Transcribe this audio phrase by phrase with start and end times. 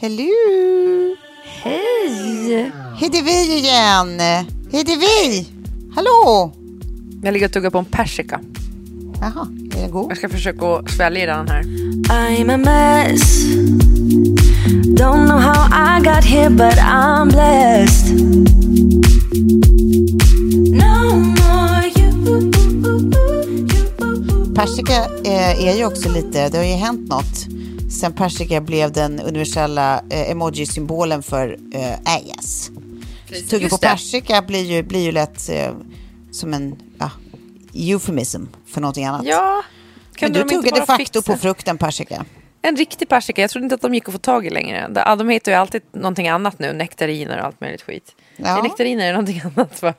[0.00, 1.16] Hello!
[1.62, 2.72] Hej!
[2.96, 4.20] Hej det är vi igen!
[4.72, 5.48] Hej det är vi!
[5.94, 6.52] Hallå!
[7.22, 8.40] Jag ligger och tuggar på en persika.
[9.20, 10.10] Jaha, är den god?
[10.10, 11.62] Jag ska försöka svälja den här.
[11.62, 13.44] I'm a mess.
[14.84, 18.14] Don't know how I got here, but I'm blessed.
[20.72, 22.42] No more you.
[24.54, 27.57] Persika eh, är ju också lite, det har ju hänt något
[28.00, 31.92] sen persika blev den universella eh, emoji-symbolen för eh,
[32.38, 32.70] ass.
[33.50, 35.72] Tugga på persika blir ju, blir ju lätt eh,
[36.32, 37.10] som en ja,
[37.74, 39.22] euphemism för någonting annat.
[39.26, 39.62] Ja,
[40.10, 42.24] Men kunde du de inte tuggar de facto fixa på frukten persika.
[42.62, 43.40] En riktig persika.
[43.42, 44.88] Jag trodde inte att de gick att få tag i längre.
[44.88, 46.72] De- Ja, de heter ju alltid någonting annat nu.
[46.72, 48.14] Nektariner och allt möjligt skit.
[48.36, 48.58] Ja.
[48.58, 49.82] Är nektariner någonting annat?
[49.82, 49.94] Va?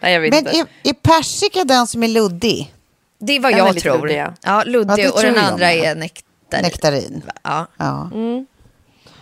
[0.00, 0.50] Nej, jag vet Men inte.
[0.58, 2.72] är, är persika den som är luddig?
[3.18, 3.98] Det är vad Den jag tror.
[4.02, 4.22] luddig, ja.
[4.24, 6.25] Ja, Ja, luddig det och den andra är nektar.
[6.50, 7.22] Nektarin.
[7.42, 7.66] Ja.
[7.76, 8.10] Ja.
[8.12, 8.46] Men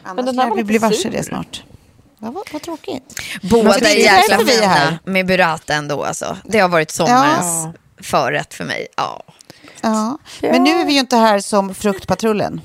[0.02, 1.62] Annars den här lär var vi bli varse det snart.
[2.18, 3.20] Ja, vad, vad tråkigt.
[3.42, 4.86] Båda Men är jäkla är här.
[4.88, 6.36] fina med burrata ändå alltså.
[6.44, 8.86] Det har varit sommarens förrätt för mig.
[8.96, 9.22] Ja.
[9.80, 10.18] Ja.
[10.40, 12.60] Men nu är vi ju inte här som Fruktpatrullen.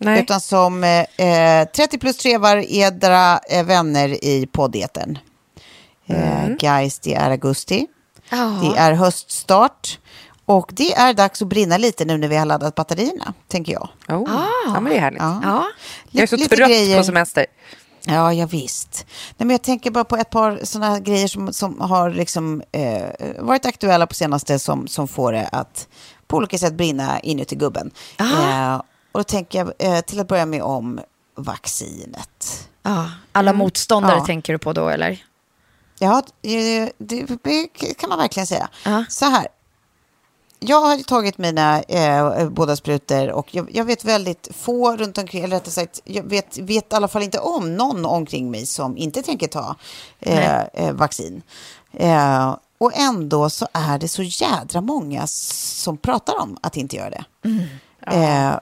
[0.00, 0.20] Nej.
[0.22, 1.26] Utan som eh,
[1.60, 5.18] eh, 30 plus trevar edra eh, vänner i poddeten.
[6.06, 7.86] Eh, guys, det är augusti.
[8.62, 9.98] Det är höststart.
[10.46, 13.88] Och det är dags att brinna lite nu när vi har laddat batterierna, tänker jag.
[14.08, 14.46] Oh.
[14.66, 15.22] Ja, men det är härligt.
[15.22, 15.40] Ja.
[15.44, 15.64] Ja.
[16.10, 16.98] Jag är så Lite trött grejer.
[16.98, 17.46] på semester.
[18.06, 19.06] Ja, ja visst.
[19.36, 23.02] Nej, men jag tänker bara på ett par sådana grejer som, som har liksom, eh,
[23.38, 25.88] varit aktuella på senaste som, som får det att
[26.26, 27.90] på olika sätt brinna inuti gubben.
[28.18, 28.74] Eh,
[29.12, 31.00] och då tänker jag eh, till att börja med om
[31.36, 32.68] vaccinet.
[32.82, 33.10] Ja.
[33.32, 34.24] Alla motståndare Ja.
[34.26, 35.24] tänker du på då eller?
[35.98, 37.26] Ja, det, det
[37.98, 38.68] kan man verkligen säga.
[38.84, 39.04] Ja.
[39.08, 39.46] Så här.
[40.64, 45.44] Jag har tagit mina eh, båda sprutor och jag, jag vet väldigt få runt omkring,
[45.44, 48.96] eller rättare sagt, jag vet, vet i alla fall inte om någon omkring mig som
[48.96, 49.76] inte tänker ta
[50.20, 51.42] eh, eh, vaccin.
[51.92, 57.10] Eh, och ändå så är det så jädra många som pratar om att inte göra
[57.10, 57.24] det.
[58.06, 58.54] Eh,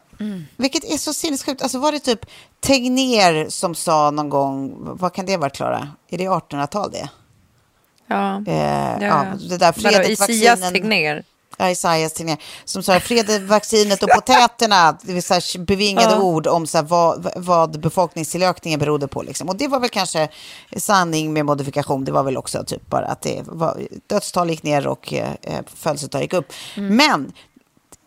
[0.56, 1.62] Vilket är så sinnessjukt.
[1.62, 2.26] Alltså var det typ
[2.60, 5.88] Tegnér som sa någon gång, vad kan det vara Klara?
[6.08, 7.10] Är det 1800-tal det?
[8.06, 8.42] Ja.
[8.46, 9.26] Eh, ja.
[9.48, 10.72] det där Fredrik-vaccinen.
[10.72, 11.24] Tegnér?
[11.58, 12.36] Ja, Isaias Tegnér.
[12.64, 14.98] Som sa Fredrik-vaccinet och potäterna.
[15.02, 16.22] Det vill säga bevingade Ja.
[16.22, 19.22] ord om så här, vad, vad befolkningstillökningen berodde på.
[19.22, 19.48] Liksom.
[19.48, 20.28] Och det var väl kanske
[20.76, 22.04] sanning med modifikation.
[22.04, 25.28] Det var väl också typ bara att det var, dödstal gick ner och eh,
[25.76, 26.52] födelsetal gick upp.
[26.76, 27.32] Men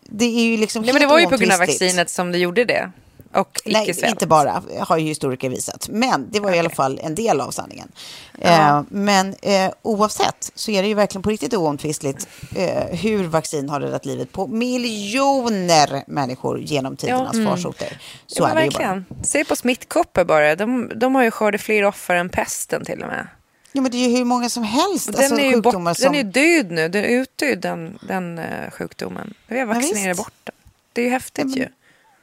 [0.08, 0.86] det är ju liksom Mm.
[0.86, 2.90] Nej, men det var ju på grund av vaccinet som det gjorde det.
[3.34, 5.88] Och Nej, inte bara, har ju historiker visat.
[5.88, 7.92] Men det var i alla fall en del av sanningen.
[8.38, 13.68] Eh, men eh, oavsett så är det ju verkligen på riktigt oomtvistligt eh, hur vaccin
[13.68, 18.00] har räddat livet på miljoner människor genom tidernas farsoter.
[18.26, 18.94] Så ja, är men det ju bara.
[18.94, 19.24] verkligen.
[19.24, 20.56] Se på smittkoppor bara.
[20.56, 23.26] De, de har ju skördat fler offer än pesten till och med.
[23.72, 25.08] Ja, men det är ju hur många som helst.
[25.08, 25.84] Och alltså, den, är ju bort, som...
[25.84, 26.88] den är ju död nu.
[26.88, 29.34] Den är utdöd den, den eh, sjukdomen.
[29.46, 30.54] Vi har vaccinerat bort den.
[30.92, 31.68] Det är ju häftigt ju.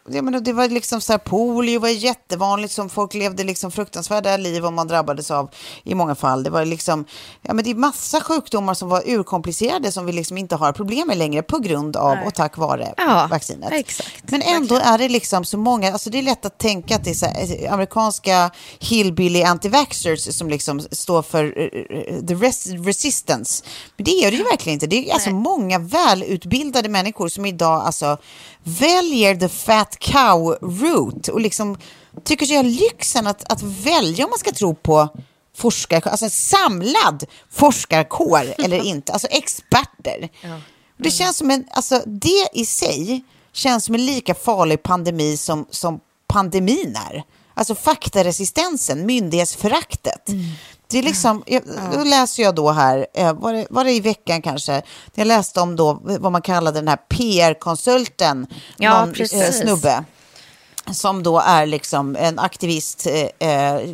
[0.09, 4.37] Jag menar, det var liksom så här, polio var jättevanligt som folk levde liksom fruktansvärda
[4.37, 5.49] liv om man drabbades av
[5.83, 6.43] i många fall.
[6.43, 7.05] Det var liksom,
[7.41, 11.07] ja men det är massa sjukdomar som var urkomplicerade som vi liksom inte har problem
[11.07, 13.71] med längre på grund av och tack vare Ja, vaccinet.
[13.71, 14.23] exakt.
[14.31, 17.23] Men ändå är det liksom så många, alltså det är lätt att tänka att det
[17.23, 23.63] är här, eh, amerikanska hillbilly anti-vaxxers som liksom står för eh, the res resistance.
[23.97, 24.87] Men det är det ju verkligen inte.
[24.87, 28.17] Det är alltså många välutbildade människor som idag alltså
[28.63, 31.77] väljer the fat cow route och liksom
[32.23, 35.09] tycker sig ha lyxen att, att välja om man ska tro på
[35.55, 40.29] forskar, alltså samlad forskarkår eller inte, alltså experter.
[40.97, 43.23] Det känns som en, alltså det i sig
[43.53, 47.23] känns som en lika farlig pandemi som, som pandemin är.
[47.53, 50.29] Alltså faktaresistensen, myndighetsföraktet.
[50.91, 51.61] Det är liksom, jag,
[51.93, 54.81] då läser jag då här, eh, var det, var det i veckan kanske,
[55.15, 58.47] jag läste om då vad man kallade den här PR-konsulten,
[58.77, 59.59] Ja, någon eh, precis.
[59.59, 60.03] snubbe
[60.91, 63.89] som då är liksom en aktivist eh, eh,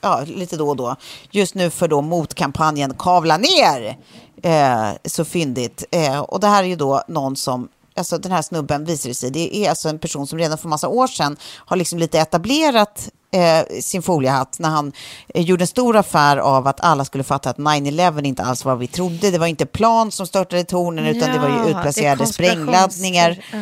[0.00, 0.96] ja, lite då och då.
[1.30, 3.96] Just nu för då motkampanjen Kavla ner.
[4.42, 5.84] Eh, så fyndigt.
[5.90, 9.14] Eh, och det här är ju då någon som Alltså den här snubben visar det
[9.14, 12.18] sig, det är alltså en person som redan för massa år sedan har liksom lite
[12.18, 14.92] etablerat eh, sin foliehatt när han
[15.34, 18.72] eh, gjorde en stor affär av att alla skulle fatta att 9-11 inte alls var
[18.72, 19.30] vad vi trodde.
[19.30, 23.44] Det var inte plan som störtade tornen utan det var Ja, ju utplacerade sprängladdningar.
[23.52, 23.58] Ja.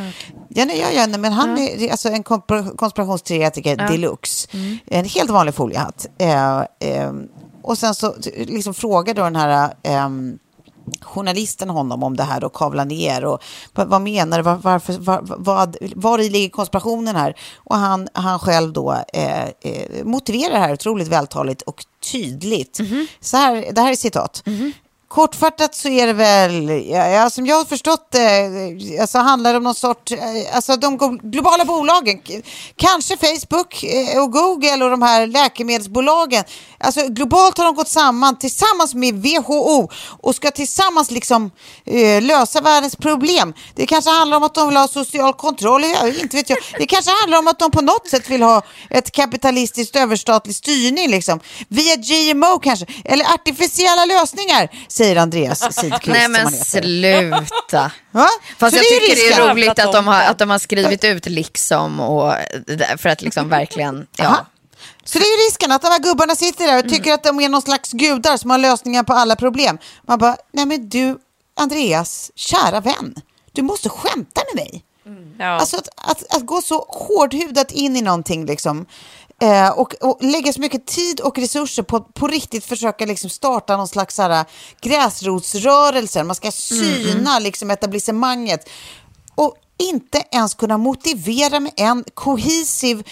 [0.49, 4.49] Ja, nej, ja, ja, nej, men han är alltså en konspira- konspirationsteoretiker deluxe.
[4.87, 6.07] En helt vanlig foliehatt.
[6.19, 7.13] Eh, eh,
[7.63, 10.39] och sen så liksom frågade då den här ehm,
[11.01, 13.43] journalisten honom om det här och kavla ner och
[13.73, 17.35] vad, menar du, var, varför, var, vad, var i ligger konspirationen här?
[17.57, 22.81] Och han, han själv då eh, eh, motiverar det här otroligt vältaligt och tydligt.
[23.21, 24.43] Så här, det här är citat.
[25.09, 29.57] Kortfattat så är det väl, ja, som jag har förstått det, eh, alltså handlar det
[29.57, 30.13] om någon sorts...
[30.13, 32.23] Eh, alltså de globala bolagen,
[32.77, 36.45] kanske Facebook eh, och Google och de här läkemedelsbolagen,
[36.79, 39.89] alltså globalt har de gått samman tillsammans med WHO
[40.21, 41.51] och ska tillsammans liksom
[41.85, 43.55] eh, lösa världens problem.
[43.75, 46.59] Det kanske handlar om att de vill ha social kontroll, ja, inte vet jag.
[46.79, 51.11] Det kanske handlar om att de på något sätt vill ha ett kapitalistiskt överstatlig styrning
[51.11, 56.07] liksom, via GMO kanske, eller artificiella lösningar, säger Andreas Sidqvist.
[56.07, 57.93] Nej men sluta.
[58.11, 58.29] Va?
[58.59, 61.05] Fast Så jag det tycker det är roligt att de, har, att de har skrivit
[61.05, 62.35] ut liksom och
[62.99, 64.25] för att liksom verkligen, ja.
[64.25, 64.47] Aha.
[65.05, 67.41] Så det är ju risken att de här gubbarna sitter där och tycker att de
[67.41, 69.79] är någon slags gudar som har lösningar på alla problem.
[70.07, 71.19] Man bara, nej men du,
[71.57, 73.15] Andreas, kära vän,
[73.53, 74.83] du måste skämta med mig.
[75.39, 75.47] Ja.
[75.47, 78.87] Alltså att, att, att gå så hårdhudat in i någonting liksom.
[79.43, 83.77] Eh, och, och lägga så mycket tid och resurser på på riktigt försöka liksom starta
[83.77, 84.45] någon slags här,
[84.81, 86.25] gräsrotsrörelse.
[86.25, 88.69] Man ska syna liksom etablissemanget.
[89.35, 93.03] Och inte ens kunna motivera med en kohesiv,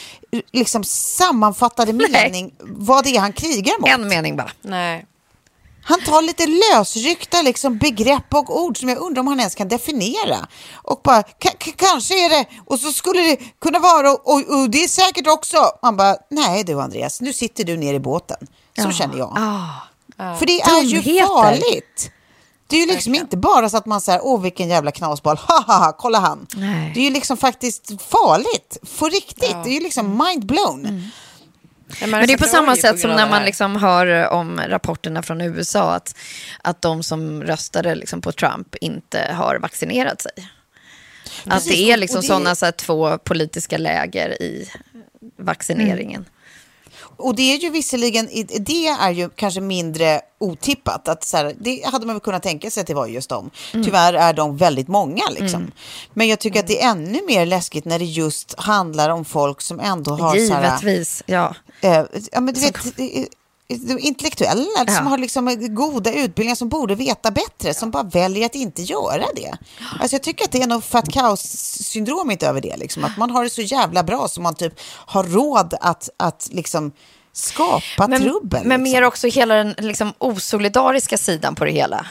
[0.53, 3.91] liksom sammanfattade mening vad det är han krigar mot.
[3.91, 4.51] En mening bara.
[4.63, 5.07] Nej.
[5.85, 9.69] Han tar lite lösryckta liksom, begrepp och ord som jag undrar om han ens kan
[9.69, 10.47] definiera.
[10.75, 14.61] Och bara, "Ka- ka- kanske är det, och så skulle det kunna vara, och, och,
[14.61, 15.57] och det är säkert också.
[15.83, 18.47] Man bara, nej du Andreas, nu sitter du ner i båten.
[18.83, 19.37] Så känner jag.
[19.39, 20.37] Ah.
[20.39, 21.27] För det är ju Dumheter.
[21.27, 22.11] farligt.
[22.67, 25.93] Det är ju liksom inte bara så att man säger, åh vilken jävla knasboll, haha,
[25.99, 26.47] kolla han.
[26.57, 26.91] Nej.
[26.95, 29.57] Det är ju liksom faktiskt farligt, på riktigt.
[29.65, 30.85] Det är ju liksom mind blown.
[30.85, 31.11] Ja,
[32.01, 35.41] Men det är på samma sätt på som när man liksom hör om rapporterna från
[35.41, 36.17] USA att,
[36.63, 40.33] att de som röstade liksom på Trump inte har vaccinerat sig.
[41.45, 44.69] Att Precis, det är liksom det- sådana så två politiska läger i
[45.37, 46.25] vaccineringen.
[47.17, 48.29] Och det är ju visserligen,
[48.61, 51.09] det är ju kanske mindre otippat.
[51.09, 53.51] Att så här, det hade man väl kunnat tänka sig att det var just dem.
[53.73, 53.85] Mm.
[53.85, 55.71] Tyvärr är de väldigt många liksom.
[56.15, 59.61] Men jag tycker att det är ännu mer läskigt när det just handlar om folk
[59.61, 61.55] som ändå har så här, Givetvis, ja.
[61.81, 62.77] eh, ja men du vet,
[63.99, 65.01] intellektuella som Ja.
[65.03, 69.53] har liksom goda utbildningar som borde veta bättre, som bara väljer att inte göra det.
[70.01, 73.05] Alltså jag tycker att det är något fat kaos-syndromet över det, liksom.
[73.05, 76.93] att man har det så jävla bra som man typ har råd att, att liksom
[77.33, 78.65] skapa Men, trubbel.
[78.65, 78.93] men liksom.
[78.93, 82.07] mer också hela den liksom, osolidariska sidan på det hela.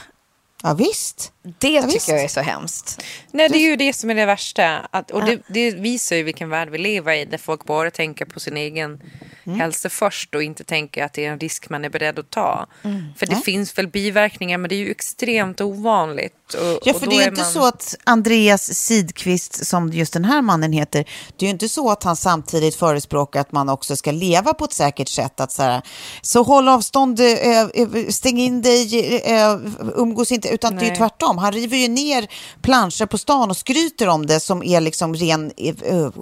[0.66, 1.32] Ja visst.
[1.60, 2.08] Det Ja, tycker visst.
[2.08, 3.04] jag är så hemskt.
[3.32, 4.80] Nej, det är ju det som är det värsta.
[4.92, 7.26] Att, och det, det visar ju vilken värld vi lever i.
[7.26, 9.02] Där folk bara tänker på sin egen
[9.46, 9.60] Mm.
[9.60, 12.68] hälsa först och inte tänker att det är en risk man är beredd att ta.
[12.84, 13.04] Mm.
[13.18, 16.36] För det finns väl biverkningar men det är ju extremt ovanligt.
[16.54, 20.26] Och, Ja, för det är är inte man- så att Andreas Sidqvist, som just den
[20.26, 21.06] här mannen heter,
[21.38, 24.66] det är ju inte så att han samtidigt förespråkar att man också ska leva på
[24.66, 25.40] ett säkert sätt.
[25.40, 25.82] Att så, här,
[26.22, 27.28] så håll avstånd, eh,
[27.62, 27.68] eh,
[28.10, 29.58] stäng in dig, eh,
[29.96, 30.98] umgås inte, utan det är ju Nej.
[30.98, 31.38] tvärtom.
[31.38, 32.28] Han river ju ner
[32.62, 35.52] planscher på stan och skryter om det som är liksom ren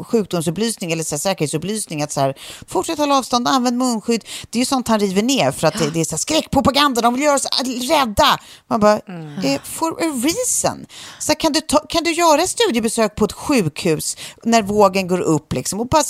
[0.07, 2.01] sjukdomsupplysning eller så här, säkerhetsupplysning.
[2.01, 2.35] Att så här,
[2.67, 4.25] fortsätt hålla avstånd, använd munskydd.
[4.49, 7.01] Det är ju sånt han river ner för att det, det är så här, skräckpropaganda,
[7.01, 7.47] de vill göra oss
[7.89, 8.39] rädda.
[8.67, 8.93] Man bara,
[9.43, 10.85] eh, for a reason.
[11.19, 15.19] Så kan, du ta, kan du göra ett studiebesök på ett sjukhus när vågen går
[15.21, 16.03] upp liksom, och bara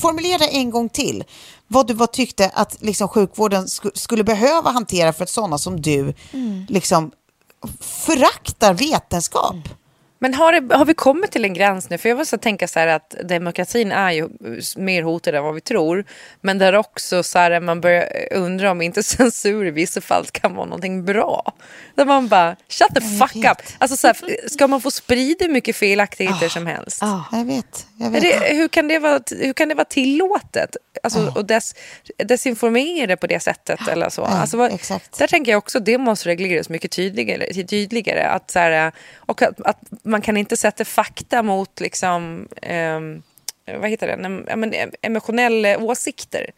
[0.00, 1.24] formulera en gång till
[1.66, 5.80] vad du var tyckte att liksom, sjukvården sk- skulle behöva hantera för att sådana som
[5.82, 6.14] du
[6.68, 7.10] liksom,
[7.80, 9.56] föraktar vetenskap.
[10.18, 11.98] Men har, det, har vi kommit till en gräns nu?
[11.98, 14.28] För jag så tänka så här att demokratin är ju
[14.76, 16.04] mer hotad än vad vi tror.
[16.40, 20.54] Men där också så här, man börjar undra om inte censur i vissa fall kan
[20.54, 21.52] vara någonting bra.
[21.94, 23.58] Där man bara, shut the fuck up.
[23.78, 26.98] Alltså så här, ska man få sprida hur mycket felaktigheter som helst?
[27.32, 27.86] Jag vet.
[27.96, 28.22] Jag vet.
[28.22, 30.76] det, hur, kan det vara, hur kan det vara tillåtet?
[31.02, 31.74] Alltså, och des,
[32.16, 34.22] desinformera på det sättet eller så.
[34.22, 35.18] Ja, Alltså, vad, exakt.
[35.18, 37.64] Där tänker jag också det måste regleras mycket tydligare.
[37.64, 43.22] tydligare att, så här, och att, att man kan inte sätta fakta mot liksom, ehm,
[43.80, 46.50] vad heter det, men, emotionella åsikter.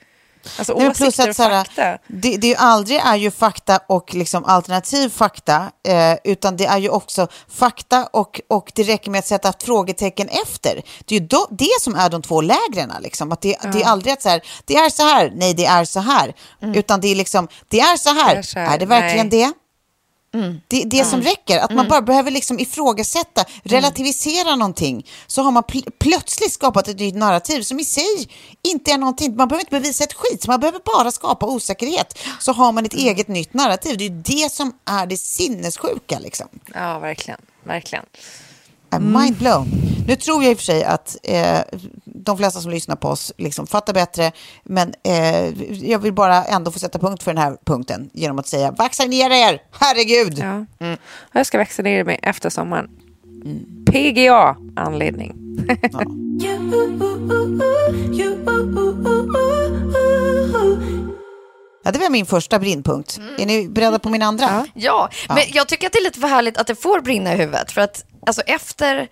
[0.58, 1.98] Alltså Nej, åsikter plus att och här, fakta.
[2.06, 6.66] det, det är ju aldrig är ju fakta och liksom alternativ fakta, eh, utan det
[6.66, 10.82] är ju också fakta och, och det räcker med att sätta frågetecken efter.
[11.04, 12.92] Det är ju då, det som är de två lägren.
[13.00, 13.32] Liksom.
[13.32, 15.84] Att det, det är aldrig att så här, det är så här, nej det är
[15.84, 16.34] så här.
[16.74, 19.28] Utan det är liksom, det är så här, Det är så här, är det verkligen
[19.28, 19.44] nej.
[19.44, 19.52] det?
[20.68, 25.06] Det är det som räcker, att man bara behöver liksom ifrågasätta, relativisera någonting.
[25.26, 28.28] Så har man pl- plötsligt skapat ett nytt narrativ som i sig
[28.62, 29.36] inte är någonting.
[29.36, 32.18] Man behöver inte bevisa ett skit, man behöver bara skapa osäkerhet.
[32.40, 33.98] Så har man ett eget nytt narrativ.
[33.98, 36.18] Det är ju det som är det sinnessjuka.
[36.18, 36.46] Liksom.
[36.74, 37.40] Ja, verkligen.
[37.64, 38.04] verkligen.
[38.90, 39.68] I'm Mind blown.
[40.06, 41.60] Nu tror jag i och för sig att eh,
[42.04, 44.32] de flesta som lyssnar på oss liksom fattar bättre,
[44.64, 48.46] men eh, jag vill bara ändå få sätta punkt för den här punkten genom att
[48.46, 50.38] säga vaccinera er, herregud!
[50.38, 50.66] Ja.
[51.32, 52.88] Jag ska vaccinera mig efter sommaren.
[53.86, 55.36] PGA anledning.
[61.82, 63.20] Ja, det var min första brinnpunkt.
[63.38, 64.66] Är ni beredda på min andra?
[64.74, 67.36] Ja, men jag tycker att det är lite för härligt att det får brinna i
[67.36, 67.72] huvudet.
[67.72, 69.08] För att alltså efter,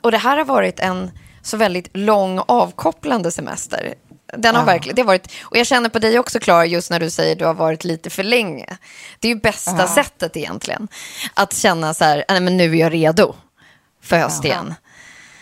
[0.00, 1.10] och det här har varit en
[1.42, 3.94] så väldigt lång avkopplande semester.
[4.36, 7.00] Den har verkligen, det har varit, och jag känner på dig också Klara, just när
[7.00, 8.76] du säger att du har varit lite för länge.
[9.18, 10.88] Det är ju bästa sättet egentligen.
[11.34, 13.34] Att känna så här, nej men nu är jag redo
[14.02, 14.74] för höst igen.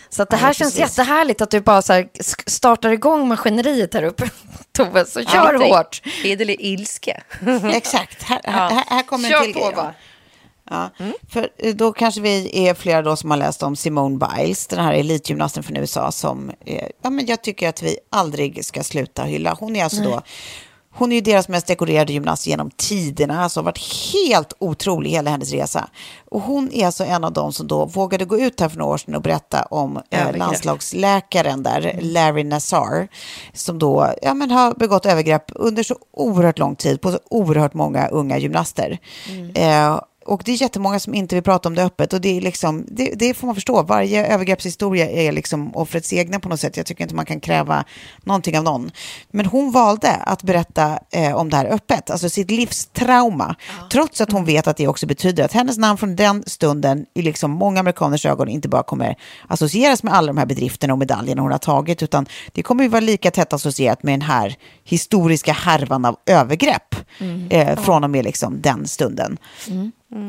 [0.09, 0.97] Så att det här känns precis.
[0.97, 2.03] jättehärligt att du bara så
[2.45, 4.29] startar igång maskineriet här uppe,
[4.71, 5.05] Tove.
[5.05, 6.01] Så kör Lite hårt.
[6.23, 7.23] Hederlig ilska.
[7.73, 9.69] Exakt, här, här, här kommer en Kör till på grej.
[9.69, 9.75] då.
[9.75, 9.93] bara.
[10.69, 10.89] Ja,
[11.29, 14.79] för eh, då kanske vi är flera då som har läst om Simone Biles, den
[14.79, 19.23] här elitgymnasten från USA som eh, ja, men jag tycker att vi aldrig ska sluta
[19.23, 19.57] hylla.
[19.59, 20.21] Hon är alltså då
[20.97, 25.29] hon är ju deras mest dekorerade gymnast genom tiderna, alltså har varit helt otrolig hela
[25.29, 25.89] hennes resa.
[26.29, 28.93] Och hon är alltså en av dem som då vågade gå ut här för några
[28.93, 33.07] år sedan och berätta om eh, landslagsläkaren där, Larry Nassar,
[33.53, 37.73] som då ja, men har begått övergrepp under så oerhört lång tid på så oerhört
[37.73, 38.99] många unga gymnaster.
[39.53, 42.41] Eh, och det är jättemånga som inte vill prata om det öppet och det, är
[42.41, 43.83] liksom, det, det får man förstå.
[43.83, 46.77] Varje övergreppshistoria är liksom offrets egna på något sätt.
[46.77, 47.83] Jag tycker inte man kan kräva
[48.23, 48.91] någonting av någon.
[49.31, 53.55] Men hon valde att berätta eh, om det här öppet, alltså sitt livstrauma.
[53.91, 57.21] Trots att hon vet att det också betyder att hennes namn från den stunden i
[57.21, 59.15] liksom många amerikaners ögon inte bara kommer
[59.47, 62.89] associeras med alla de här bedrifterna och medaljerna hon har tagit, utan det kommer ju
[62.89, 66.95] vara lika tätt associerat med den här historiska härvan av övergrepp
[67.49, 69.37] eh, från och med liksom den stunden.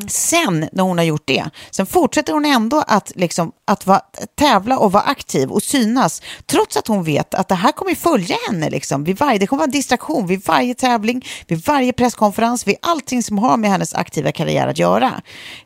[0.08, 4.00] Sen när hon har gjort det, sen fortsätter hon ändå att, liksom, att vara,
[4.35, 8.37] tävla och vara aktiv och synas, trots att hon vet att det här kommer följa
[8.49, 8.70] henne.
[8.70, 12.76] Liksom, vid varje, det kommer vara en distraktion vid varje tävling, vid varje presskonferens, vid
[12.82, 15.23] allting som har med hennes aktiva karriär att göra.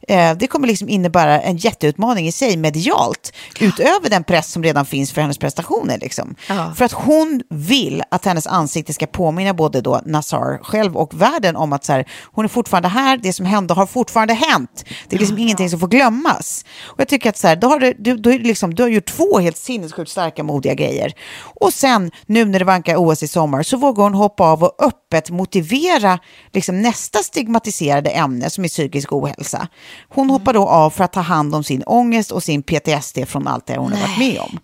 [0.09, 4.87] Eh, det kommer liksom innebära en jätteutmaning i sig medialt, utöver den press som redan
[4.87, 5.99] finns för hennes prestationer.
[5.99, 6.35] Liksom.
[6.49, 6.73] Ja.
[6.77, 11.57] För att hon vill att hennes ansikte ska påminna både då Nassar själv och världen
[11.57, 14.85] om att så här, hon är fortfarande här, det som hände har fortfarande hänt.
[15.09, 16.65] Det är liksom ingenting som får glömmas.
[16.83, 19.07] Och jag tycker att så här, då har du, du, du, liksom, du har gjort
[19.07, 21.13] två helt sinnessjukt starka, modiga grejer.
[21.61, 24.83] Och sen, nu när det vankar OS i sommar, så vågar hon hoppa av och
[24.83, 26.19] öppet motivera
[26.53, 29.69] liksom, nästa stigmatiserade ämne som är psykisk ohälsa.
[30.09, 33.47] Hon hoppar då av för att ta hand om sin ångest och sin PTSD från
[33.47, 34.59] allt det hon har varit med om.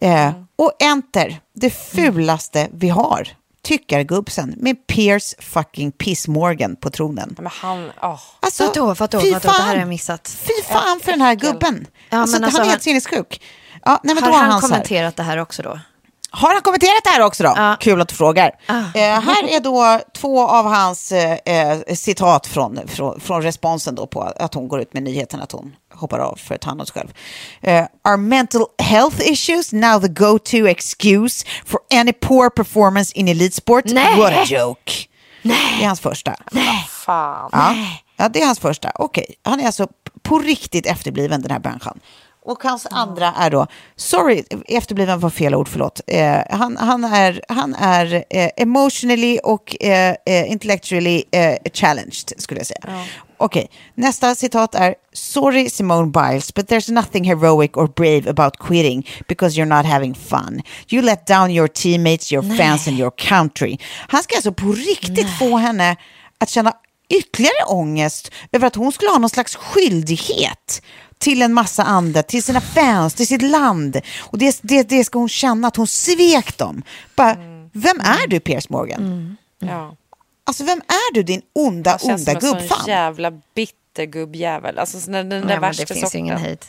[0.00, 3.28] Eh, och enter, det fulaste vi har,
[3.68, 7.34] tyckargubbsen med Piers fucking Piss Morgan på tronen.
[7.38, 8.20] Men han, åh.
[8.40, 9.40] Alltså, Vadå, vadå, fy vadå?
[9.42, 9.68] Det här fan.
[9.68, 10.36] har jag missat.
[10.42, 11.86] Fy fan för den här gubben.
[12.10, 13.42] Ja, alltså, men alltså, han är helt sinnessjuk.
[13.84, 14.72] Ja, nej, men Har då har han han så här.
[14.74, 15.80] kommenterat det här också då?
[16.30, 17.52] Har han kommenterat det här också då?
[17.56, 17.76] Ja.
[17.80, 18.50] Kul att du frågar.
[18.66, 18.78] Ah.
[18.78, 24.06] Eh, här är då två av hans eh, eh, citat från, från, från responsen då
[24.06, 26.80] på att hon går ut med nyheten att hon hoppar av för att ta hand
[26.80, 27.08] om sig själv.
[27.60, 33.56] Eh, Are mental health issues now the go-to excuse for any poor performance in elite
[33.56, 33.84] sport?
[33.84, 34.16] Nej.
[34.16, 34.92] What a joke.
[35.42, 36.34] Det är hans första.
[36.88, 37.48] Fan.
[37.52, 37.74] Ja,
[38.16, 38.92] ja det är hans första.
[38.94, 39.88] Okej, han är alltså
[40.22, 42.00] på riktigt efterbliven den här människan.
[42.44, 43.66] Och hans andra är då,
[43.96, 46.00] sorry, efterbliven var fel ord, förlåt.
[46.06, 52.60] Eh, han, han är, han är eh, emotionally och eh, eh, intellectually eh, challenged, skulle
[52.60, 53.04] jag säga.
[53.40, 59.06] Okej, nästa citat är, sorry Simone Biles, but there's nothing heroic or brave about quitting
[59.28, 60.62] because you're not having fun.
[60.88, 63.78] You let down your teammates, your fans and your country.
[64.08, 65.96] Han ska alltså på riktigt få henne
[66.38, 66.72] att känna
[67.08, 70.82] ytterligare ångest över att hon skulle ha någon slags skyldighet
[71.18, 74.00] till en massa andra, till sina fans, till sitt land.
[74.20, 76.82] Och det, det, det ska hon känna, att hon svek dem.
[77.16, 77.36] Bara,
[77.72, 79.36] Vem är du, Piers Morgan?
[79.58, 79.96] Ja.
[80.44, 82.84] Alltså, vem är du, din onda, Han känns onda som en sån gubbfan?
[82.86, 84.78] jävla bitter gubbjävel.
[84.78, 86.20] Alltså den, den där Nej, värsta det finns sorten.
[86.20, 86.64] ingen hejd.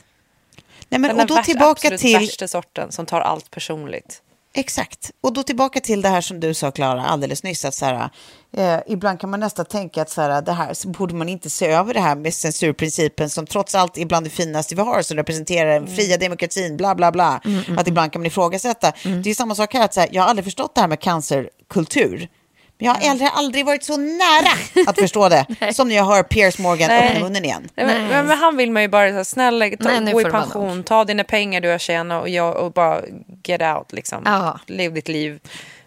[0.89, 2.20] Nej, men, Den och då värsta, tillbaka absolut till...
[2.20, 4.22] värsta sorten som tar allt personligt.
[4.53, 5.12] Exakt.
[5.22, 7.65] Och då tillbaka till det här som du sa, Klara, alldeles nyss.
[7.65, 8.10] Att så här,
[8.58, 11.68] eh, ibland kan man nästan tänka att så här, det här, borde man inte se
[11.68, 15.18] över det här med censurprincipen som trots allt är bland det finaste vi har, som
[15.18, 17.41] representerar den fria demokratin, bla bla bla.
[17.77, 18.91] Att ibland kan man ifrågasätta.
[19.24, 21.00] Det är samma sak här, att så här, jag har aldrig förstått det här med
[21.00, 22.29] cancerkultur.
[22.80, 26.24] Men jag har aldrig, aldrig varit så nära att förstå det som när jag hör
[26.24, 27.08] Piers Morgan Nej.
[27.10, 27.70] öppna munnen igen.
[27.76, 30.22] Nej, men, men, men han vill man ju bara, så här, snälla, ta, Nej, gå
[30.22, 33.02] i pension, ta dina pengar du har tjänat och, jag, och bara
[33.44, 33.92] get out.
[33.94, 34.54] Liksom.
[34.68, 35.40] Lev ditt liv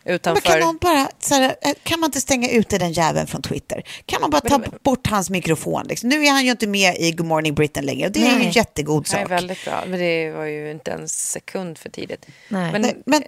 [0.05, 0.43] Men utanför.
[0.43, 3.83] kan, någon bara, så här, eh, kan man inte stänga ute den jäveln från Twitter?
[4.07, 5.87] Kan man bara ta bort hans mikrofon?
[5.89, 6.09] Liksom?
[6.09, 8.39] Nu är han ju inte med i Good Morning Britain längre det är ju en
[8.39, 8.53] Nej.
[8.55, 9.31] jättegod Det är sak.
[9.31, 12.27] väldigt bra, men det var ju inte en sekund för tidigt.
[12.49, 12.73] Nej.
[12.73, 13.23] Men, Nej, men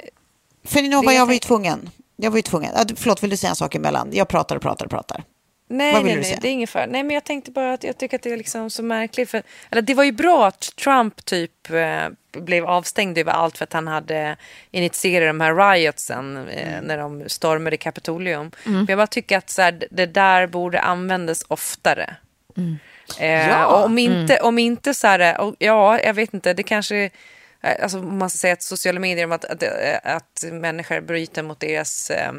[0.64, 1.90] för ni vad jag var ju tvungen.
[2.16, 2.72] Jag var ju tvungen.
[2.74, 4.08] Ah, Förlåt, vill du säga en sak emellan?
[4.12, 5.22] Jag pratar och pratar och pratar.
[5.68, 6.86] Nej, nej, nej, det är ingen fara.
[6.86, 9.30] Nej, men jag tänkte bara att jag tycker att det är liksom så märkligt.
[9.30, 13.64] För, eller det var ju bra att Trump typ eh, blev avstängd över allt för
[13.64, 14.36] att han hade
[14.70, 16.84] initierat de här riotsen eh, Mm.
[16.84, 18.50] när de stormade Kapitolium.
[18.64, 22.16] Men jag bara tycker att så här, det där borde användas oftare.
[23.18, 23.66] Eh, Ja.
[23.66, 27.10] och om inte, om inte så här, och, ja, jag vet inte, det kanske,
[27.82, 29.62] alltså om man ska säga att sociala medier, att, att,
[30.04, 32.32] att människor bryter mot deras eh,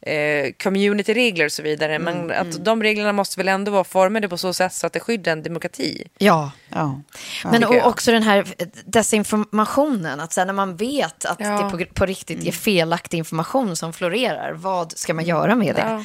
[0.00, 1.94] eh, communityregler och så vidare.
[1.94, 4.92] Mm, Men att de reglerna måste väl ändå vara formade på så sätt så att
[4.92, 6.08] det skyddar en demokrati.
[6.18, 6.50] Ja.
[6.68, 7.00] Ja.
[7.44, 7.84] Men tycker jag.
[7.84, 8.44] och också den här
[8.84, 11.70] desinformationen, att sen när man vet att Ja.
[11.78, 15.84] det på, på riktigt är felaktig information som florerar, vad ska man göra med det?
[15.88, 16.04] Ja.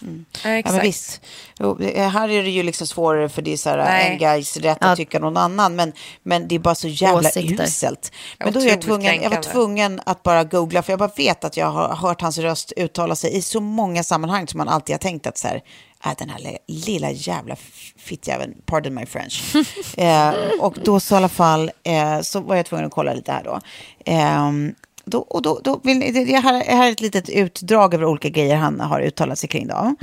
[0.00, 0.06] Ja,
[0.44, 0.74] Ja, exakt.
[0.76, 1.20] men visst.
[1.58, 4.10] Jo, eh, här är det ju liksom svårare för det är så här, Nej.
[4.12, 4.86] en guys rätt Ja.
[4.86, 5.76] att tycka någon annan.
[5.76, 7.64] Men, men det är bara så jävla Åsikter.
[7.64, 8.12] uselt.
[8.38, 10.82] Men då är jag, tvungen, jag var tvungen att bara googla.
[10.82, 14.02] För jag bara vet att jag har hört hans röst uttala sig i så många
[14.02, 15.62] sammanhang som man alltid har tänkt att så här,
[16.04, 17.56] äh, den här li- lilla jävla
[17.98, 19.54] fittjäveln, pardon my French.
[19.96, 20.30] eh,
[20.60, 23.44] och då så i alla fall eh, så var jag tvungen att kolla lite här
[23.44, 23.60] då.
[24.04, 24.74] Ehm,
[25.08, 28.28] då, och då, då vill, det, det här, här är ett litet utdrag över olika
[28.28, 29.66] grejer han har uttalat sig kring.
[29.66, 29.94] Då.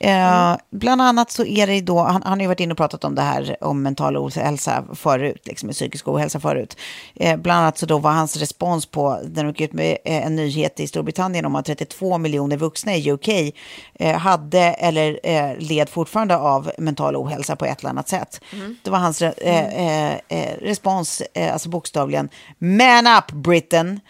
[0.00, 3.04] Eh, bland annat så är det då, han, han har ju varit inne och pratat
[3.04, 6.76] om det här om mental ohälsa förut, liksom psykisk ohälsa förut.
[7.14, 10.26] Eh, bland annat så då var hans respons på, när de gick ut med eh,
[10.26, 13.28] en nyhet i Storbritannien om att 32 miljoner vuxna i UK
[13.94, 18.40] eh, hade eller eh, led fortfarande av mental ohälsa på ett eller annat sätt.
[18.82, 21.22] Det var hans eh, eh, eh, respons,
[21.52, 24.00] alltså bokstavligen, man up Britain.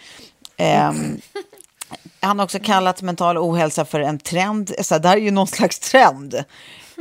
[0.62, 1.20] Ehm,
[2.20, 4.72] han har också kallat mental ohälsa för en trend.
[4.80, 6.34] Så det här är ju någon slags trend.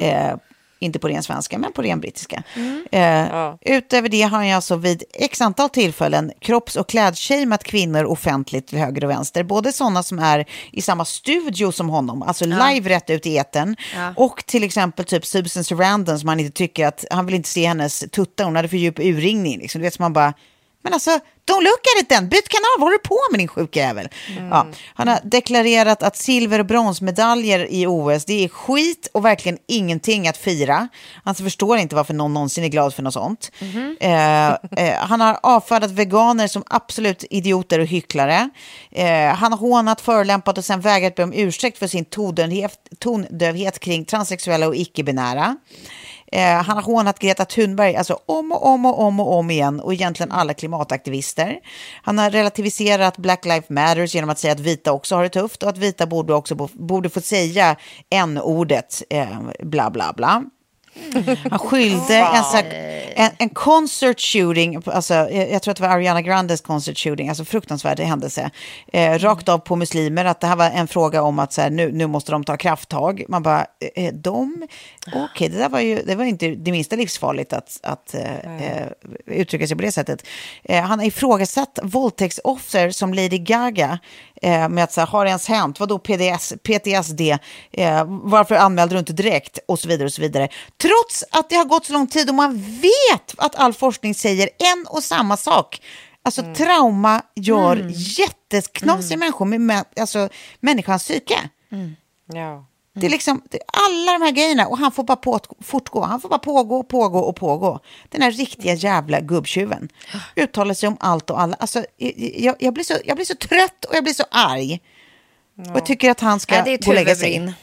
[0.02, 0.36] Eh,
[0.80, 2.44] inte på ren svenska, men på ren brittiska.
[2.92, 8.68] Eh, Utöver det har han alltså vid x antal tillfällen kropps och klädshameat kvinnor offentligt
[8.68, 9.44] till höger och vänster.
[9.44, 13.76] Både sådana som är i samma studio som honom, alltså live rätt ut i etern.
[14.16, 17.68] Och till exempel typ Susan Sarandon som han inte tycker att, han vill inte se
[17.68, 19.60] hennes tuttar, hon hade för djup urringning.
[19.60, 19.82] Liksom.
[19.82, 20.34] Du vet som man bara,
[20.84, 21.20] men alltså,
[21.52, 22.30] don't look at it then.
[22.30, 24.10] Byt kanal, vad håller du på med din sjuka jävel?
[24.50, 29.58] Ja, han har deklarerat att silver och bronsmedaljer i OS, det är skit och verkligen
[29.68, 30.88] ingenting att fira.
[31.24, 33.52] Han förstår inte varför någon någonsin är glad för något sånt.
[34.00, 38.50] Eh, eh, han har avfärdat veganer som absolut idioter och hycklare.
[38.92, 43.80] Eh, han har hånat, förolämpat och sen vägrat be om ursäkt för sin tondövhet, tondövhet
[43.80, 45.56] kring transsexuella och icke-binära.
[46.32, 49.80] Eh, han har hånat Greta Thunberg alltså om och om och om och om igen
[49.80, 51.60] och egentligen alla klimataktivister.
[52.04, 55.64] Han har relativiserat Black Lives Matters genom att säga att vita också har det tufft
[55.64, 57.76] och att vita borde också borde få säga
[58.10, 60.44] n-ordet, eh, bla bla bla.
[61.50, 62.66] Han skyllde en,
[63.16, 67.30] en, en concert shooting, alltså, jag, jag tror att det var Ariana Grandes concert shooting,
[67.30, 68.52] alltså fruktansvärd händelse,
[68.94, 71.70] eh, rakt av på muslimer, att det här var en fråga om att så här,
[71.70, 73.24] nu, nu måste de ta krafttag.
[73.28, 74.68] Man bara, eh, de,
[75.08, 78.88] okej, okay, det där var ju, det var inte det minsta livsfarligt att, att eh,
[79.26, 80.28] uttrycka sig på det sättet.
[80.64, 84.00] Eh, han har ifrågasatt våldtäktsoffer som Lady Gaga,
[84.42, 85.80] eh, med att så här, har det ens hänt?
[85.80, 87.22] Vadå PDS, PTSD?
[87.72, 89.60] Eh, varför anmälde du inte direkt?
[89.68, 90.50] Och så vidare och så vidare.
[90.82, 94.50] Trots att det har gått så lång tid och man vet att all forskning säger
[94.58, 95.82] en och samma sak.
[96.24, 96.56] Alltså mm.
[96.56, 97.92] trauma gör mm.
[97.96, 99.20] jätteknasiga mm.
[99.20, 101.50] människor med alltså, människans psyke.
[101.72, 101.96] Mm.
[102.34, 102.66] Ja.
[102.94, 106.02] Det är liksom det är alla de här grejerna och han får bara på, fortgå.
[106.02, 107.80] Han får bara pågå, pågå och pågå.
[108.10, 109.90] Den här riktiga jävla gubbtjuven.
[110.36, 111.56] Uttalar sig om allt och alla.
[111.60, 111.86] Alltså,
[112.38, 114.82] jag, jag, blir så, jag blir så trött och jag blir så arg.
[115.56, 115.72] Ja.
[115.72, 117.54] Och jag tycker att han ska ja, gå och lägga sig.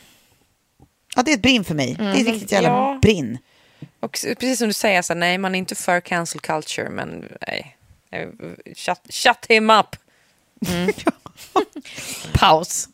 [1.17, 1.97] Ja, det är ett brinn för mig.
[1.99, 2.05] Mm.
[2.05, 2.33] Det är ett mm.
[2.33, 2.99] riktigt jävla ja.
[3.03, 3.39] brinn.
[4.01, 7.77] Och precis som du säger, så nej, man är inte för cancel culture, men nej.
[8.75, 9.97] Shut, shut him up.
[10.69, 10.93] Mm.
[12.33, 12.89] Paus.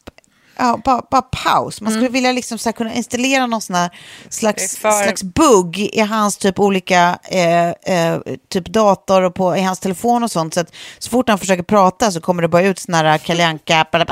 [0.57, 1.81] Ja, bara, bara paus.
[1.81, 2.13] Man skulle mm.
[2.13, 3.77] vilja liksom så kunna installera någon sån
[4.29, 5.03] slags, för...
[5.03, 10.23] slags bugg i hans typ olika eh, eh, typ dator och på, i hans telefon
[10.23, 10.55] och sånt.
[10.55, 13.81] Så att så fort han försöker prata så kommer det bara ut såna här kaljanka.
[13.81, 14.07] Att det,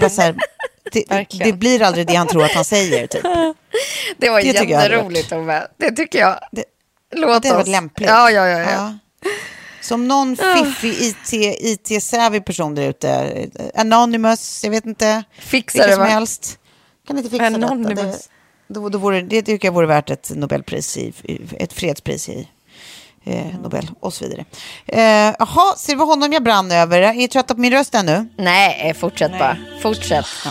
[0.00, 0.34] bara så här,
[0.92, 3.06] det, det, blir aldrig det han tror att han säger.
[3.06, 3.22] Typ.
[4.16, 5.66] Det var det jätteroligt, Tove.
[5.76, 6.38] Det tycker jag.
[6.52, 6.64] Det,
[7.14, 7.68] Låt det oss.
[7.68, 8.10] lämpligt.
[8.10, 8.58] Ja, ja, ja.
[8.58, 8.70] ja.
[8.70, 8.98] ja.
[9.82, 15.24] Som någon fiffig IT, IT-savvy person där ute, Anonymous, jag vet inte.
[15.38, 16.58] Fixar det, som helst.
[17.06, 17.88] Kan inte fixa Anonymous.
[17.88, 18.02] detta.
[18.02, 18.14] Det,
[18.74, 21.12] då, då vore, det tycker jag vore värt ett Nobelpris, i,
[21.58, 22.48] ett fredspris i
[23.24, 24.44] eh, Nobel och så vidare.
[24.86, 27.00] Eh, jaha, ser du vad honom jag brann över?
[27.00, 28.28] Är ni trötta på min röst ännu?
[28.36, 29.40] Nej, fortsätt Nej.
[29.40, 29.56] bara.
[29.80, 30.26] Fortsätt.
[30.44, 30.50] Ja.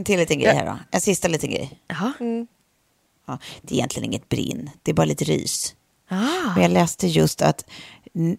[0.00, 0.78] En till liten grej här då.
[0.90, 1.80] En sista liten grej.
[1.88, 2.12] Jaha.
[2.20, 2.46] Mm.
[3.26, 5.74] Ja, det är egentligen inget brinn, det är bara lite rys.
[6.08, 6.54] Ah.
[6.54, 7.64] Men jag läste just att,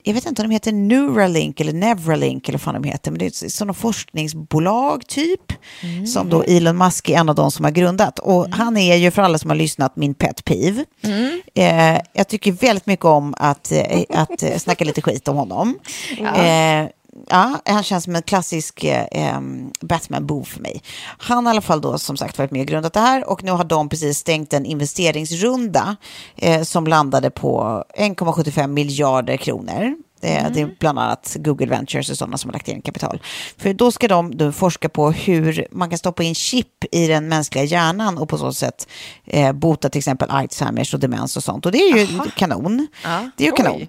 [0.04, 3.20] jag vet inte om de heter Neuralink eller Neuralink eller vad fan de heter, men
[3.20, 6.08] det är sådana forskningsbolag typ, mm.
[6.08, 8.20] som då Elon Musk är en av de som har grundat.
[8.20, 8.60] Och mm.
[8.60, 10.86] han är ju för alla som har lyssnat min pet peeve.
[11.02, 11.42] Mm.
[11.54, 15.80] Eh, jag tycker väldigt mycket om att, eh, att eh, snacka lite skit om honom.
[16.18, 16.36] Ja.
[16.36, 16.90] Eh,
[17.28, 19.40] ja, han känns som en klassisk eh,
[19.82, 20.82] Batman-bov för mig.
[21.18, 23.44] Han har i alla fall då som sagt varit med och grundat det här och
[23.44, 25.96] nu har de precis stängt en investeringsrunda
[26.36, 29.96] eh, som landade på 1,75 miljarder kronor.
[30.24, 30.54] Mm.
[30.54, 33.22] Det är bland annat Google Ventures och sådana som har lagt in kapital.
[33.58, 37.28] För då ska de då forska på hur man kan stoppa in chip i den
[37.28, 38.88] mänskliga hjärnan och på så sätt
[39.26, 41.66] eh, bota till exempel Alzheimers och demens och sånt.
[41.66, 42.26] Och det är ju Aha.
[42.36, 42.88] kanon.
[43.04, 43.30] Ja.
[43.38, 43.88] Det är ju kanon.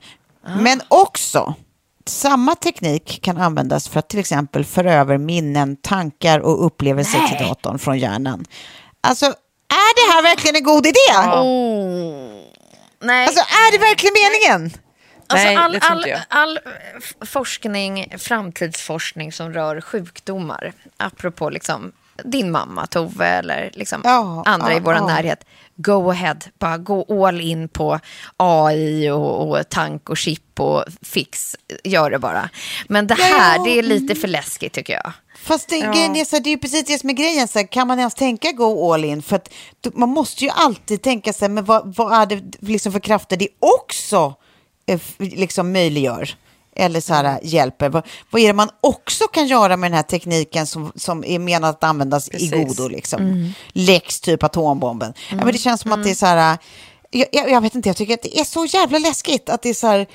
[0.61, 1.55] Men också
[2.09, 7.29] samma teknik kan användas för att till exempel föra över minnen, tankar och upplevelser Nej.
[7.29, 8.45] till datorn från hjärnan.
[9.01, 9.27] Alltså,
[9.69, 10.99] är det här verkligen en god idé?
[13.01, 13.27] Nej.
[13.27, 14.73] Alltså, är det verkligen meningen?
[15.27, 16.59] Alltså Nej, all, all, all
[17.27, 21.93] forskning, framtidsforskning som rör sjukdomar, apropå liksom
[22.25, 25.07] din mamma Tove eller liksom Ja, andra ja, i vår ja.
[25.07, 25.45] närhet,
[25.77, 28.01] go ahead, bara gå all in på
[28.37, 32.49] AI och, och tank och chip och fix, gör det bara.
[32.89, 33.65] Men det Ja, här, ja.
[33.65, 35.13] det är lite för läskigt tycker jag.
[35.45, 37.49] Fast det, grejen är, så här, det är precis det som är grejen.
[37.49, 39.23] Så här, kan man ens tänka go all in?
[39.23, 39.49] För att,
[39.95, 43.49] man måste ju alltid tänka sig, men vad, vad är det liksom för krafter det
[43.59, 44.35] också
[44.87, 46.31] eh, liksom möjliggör?
[46.77, 47.89] Eller så här, hjälper.
[47.89, 51.39] Vad, vad är det man också kan göra med den här tekniken som, som är
[51.39, 52.53] menad att användas Precis.
[52.53, 52.89] i godo?
[52.89, 53.53] Liksom?
[53.73, 55.15] Lex, typ atombomben.
[55.31, 56.59] Ja, men det känns som att det är så här...
[57.11, 59.69] Jag, jag, jag vet inte, jag tycker att det är så jävla läskigt att det
[59.69, 60.07] är så här...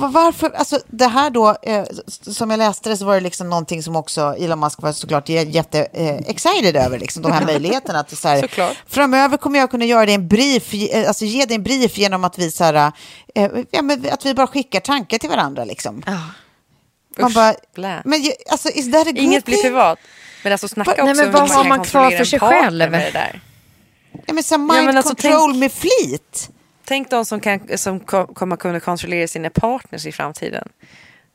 [0.00, 1.84] va- Varför, alltså det här då, eh,
[2.26, 5.28] som jag läste det så var det liksom någonting som också Elon Musk var såklart
[5.28, 8.00] jä- jätte eh, över, liksom de här möjligheterna.
[8.00, 8.76] Att det så här, Såklart.
[8.86, 12.24] framöver kommer jag kunna göra dig en brief, eh, alltså ge dig en brief genom
[12.24, 12.92] att vi, så här,
[13.34, 15.64] eh, ja, men att vi bara skickar tankar till varandra.
[15.64, 16.02] Liksom.
[17.18, 18.02] Man Usch, bara, blä.
[18.04, 19.98] men alltså, is that a good Inget blir privat.
[20.42, 22.78] Men alltså snacka Va- också Nej, men vad man har man kvar för sig själv?
[22.78, 23.40] det där.
[24.26, 26.50] Ja, men så mind Ja, men alltså, control tänk- med flit.
[26.84, 30.68] Tänk de som, kan, som ko- kommer kunna kontrollera sina partners i framtiden.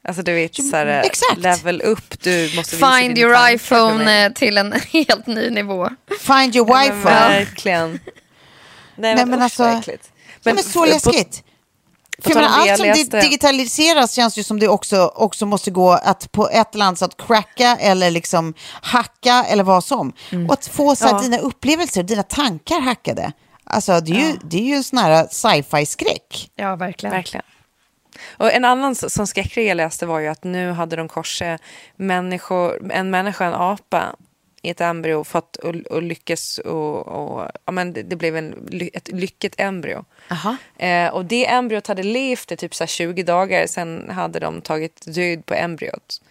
[0.08, 1.38] Alltså du vet, så här, exakt.
[1.38, 5.90] level up, du måste visa Find your iPhone eh, till en helt ny nivå.
[6.20, 7.04] Find your Men wife.
[7.10, 7.90] verkligen.
[7.92, 8.00] Nej,
[8.96, 9.92] Nej, men, men usch, alltså-.
[10.44, 11.44] Men, men så läskigt.
[12.22, 16.32] För menar, allt som läste- digitaliseras känns ju som det också, också måste gå att
[16.32, 20.14] på ett eller annat sätt cracka eller liksom hacka eller vad som.
[20.48, 21.20] Och att få så här, Ja.
[21.22, 23.32] dina upplevelser, dina tankar hackade.
[23.70, 26.52] Alltså det är ju, det är ju en sån här sci-fi-skräck.
[26.56, 27.16] Ja, verkligen.
[27.16, 27.46] Verkligen.
[28.38, 31.62] Och en annan som skräckgrej jag läste var ju att nu hade de korsat
[31.96, 34.16] människor, en människa och en apa
[34.62, 38.70] i ett embryo fått och, och lyckas och, och ja, men det, det blev en,
[38.94, 40.06] ett lyckat embryo.
[40.32, 40.58] Aha.
[40.78, 44.62] Eh, och det embryot hade levt i typ så här 20 dagar, sen hade de
[44.62, 46.22] tagit död på embryot.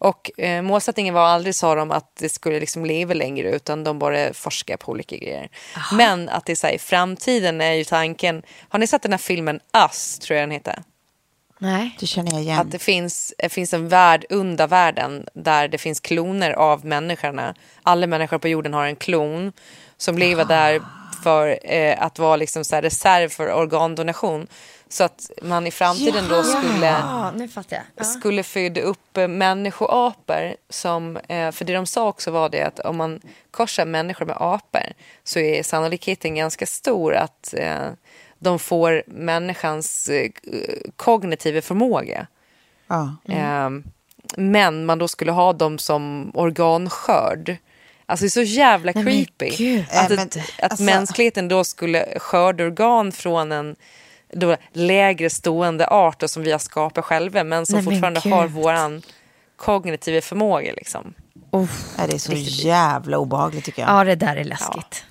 [0.00, 3.98] Och eh, målsättningen var aldrig, sa de, att det skulle liksom leva längre utan de
[3.98, 5.48] bara forskar på olika grejer.
[5.92, 9.12] Men att det är så här, i framtiden är ju tanken, har ni sett den
[9.12, 10.82] här filmen Us, tror jag den heter?
[11.58, 11.96] Nej.
[12.00, 12.58] Det känner jag igen.
[12.58, 17.54] Att det finns, det finns en värld under världen där det finns kloner av människorna.
[17.82, 19.52] Alla människor på jorden har en klon
[19.96, 20.82] som lever där
[21.24, 24.46] för eh, att vara liksom så här reserv för organdonation.
[24.92, 27.84] Så att man i framtiden då skulle Ja, nu fattar jag.
[27.96, 28.04] Ja.
[28.04, 32.96] skulle föda upp människoapor som, eh, för det de sa också var det att om
[32.96, 34.82] man korsar människor med apor
[35.24, 37.86] så är sannolikheten ganska stor att eh,
[38.38, 40.30] de får människans eh,
[40.96, 42.26] kognitiva förmåga.
[42.88, 43.16] Ja.
[43.28, 43.70] Eh,
[44.36, 47.56] men man då skulle ha dem som organskörd.
[48.06, 49.56] Alltså det är så jävla Nej, creepy.
[49.56, 49.84] gud.
[49.90, 53.76] Att, Äh, men, ett- att alltså- mänskligheten då skulle skörda organ från en
[54.32, 58.20] då lägre stående art då, som vi har skapat själva men som Nej, men fortfarande
[58.24, 58.32] gud.
[58.32, 59.02] har våran
[59.56, 60.72] kognitiva förmåga.
[60.72, 61.14] Liksom.
[61.50, 62.32] Ja, det är så
[62.66, 63.90] jävla obehagligt tycker jag.
[63.90, 65.04] Ja, det där är läskigt.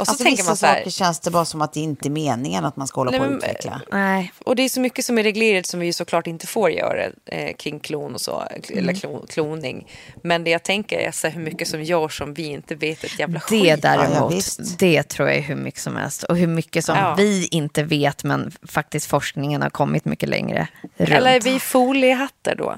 [0.00, 1.80] Och så alltså, tänker vissa man så här, saker känns det bara som att det
[1.80, 3.80] inte är meningen att man ska hålla Nej, på och utveckla.
[3.92, 4.32] Nej.
[4.44, 7.04] och det är så mycket som är reglerat som vi ju såklart inte får göra
[7.26, 8.78] eh, kring klon och så, Mm.
[8.78, 9.86] eller klon, kloning.
[10.22, 13.04] Men det jag tänker är så här, hur mycket som görs som vi inte vet
[13.04, 13.64] ett jävla Det skit.
[13.66, 16.22] Ja, däremot, ja, det tror jag är hur mycket som helst.
[16.22, 17.14] Och hur mycket som Ja.
[17.18, 21.10] vi inte vet, men faktiskt forskningen har kommit mycket längre runt.
[21.10, 22.74] Eller är vi foliehattar då?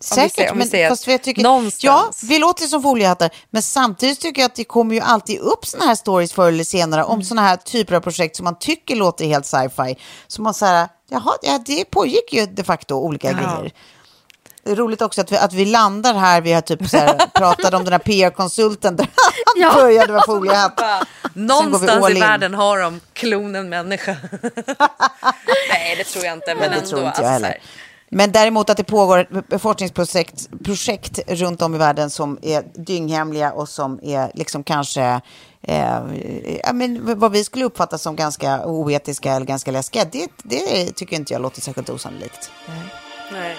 [0.00, 3.30] Säkert, om vi men säger fast att jag tycker, någonstans- ja, vi låter som foliehattar,
[3.50, 6.64] men samtidigt tycker jag att det kommer ju alltid upp såna här stories förr eller
[6.64, 7.12] senare Mm.
[7.12, 9.96] om såna här typer av projekt som man tycker låter helt sci-fi.
[10.26, 13.72] Så man säger, jaha, ja, det pågick ju de facto olika grejer.
[14.64, 17.26] Det är roligt också att vi, att vi landar här, vi har typ så här,
[17.34, 19.08] pratat om den här PR-konsulten där
[19.54, 19.72] han Ja.
[19.74, 20.80] började med foliehatt.
[21.34, 22.20] Någonstans i in.
[22.20, 24.16] världen har de klonen människa.
[25.70, 26.54] Nej, det tror jag inte.
[26.54, 26.98] Men det ändå.
[27.06, 27.52] inte alltså,
[28.10, 33.68] Men däremot att det pågår forskningsprojekt projekt runt om i världen som är dynghemliga och
[33.68, 35.20] som är liksom kanske
[35.62, 36.00] eh,
[36.64, 40.04] ja, men vad vi skulle uppfatta som ganska oetiska eller ganska läskiga.
[40.04, 42.50] Det, det tycker inte jag låter särskilt osannolikt.
[43.32, 43.56] Nej.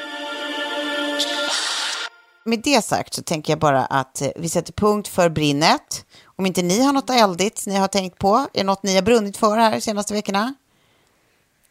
[2.44, 6.06] Med det sagt så tänker jag bara att eh, vi sätter punkt för brinnet.
[6.26, 9.02] Om inte ni har något eldigt ni har tänkt på, är det något ni har
[9.02, 10.54] brunnit för här de senaste veckorna?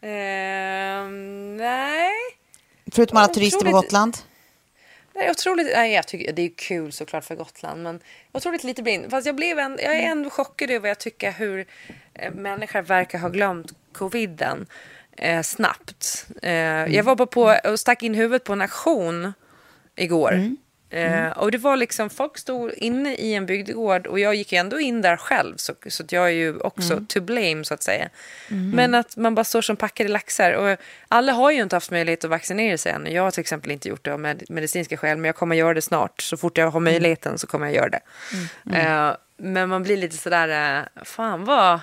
[0.03, 2.38] Ehm, nej.
[2.93, 3.71] Förutom alla turister på.
[3.71, 4.17] Gotland?
[5.15, 8.01] Är otroligt, nej, jag tycker, det är kul såklart för Gotland men
[8.33, 9.11] otroligt lite blind.
[9.11, 11.67] Fast jag, blev en, jag är ändå chockad över jag tycker hur
[12.15, 14.67] eh, människor verkar ha glömt coviden
[15.17, 16.27] eh, snabbt.
[16.43, 16.53] Eh,
[16.95, 19.33] Jag var bara på och stack in huvudet på en auktion
[19.97, 20.57] igår.
[20.91, 24.59] Eh, och det var liksom, folk stod inne i en bygdegård och jag gick ju
[24.59, 25.57] ändå in där själv.
[25.57, 28.09] Så, så att jag är ju också to blame så att säga.
[28.49, 30.53] Men att man bara står som packade laxar.
[30.53, 33.07] Och alla har ju inte haft möjlighet att vaccinera sig än.
[33.13, 35.19] Jag har till exempel inte gjort det av med, medicinska skäl.
[35.19, 36.23] Men jag kommer göra det snart.
[36.23, 38.01] Så fort jag har möjligheten så kommer jag göra det.
[38.79, 41.81] Eh, men man blir lite sådär, eh, fan vad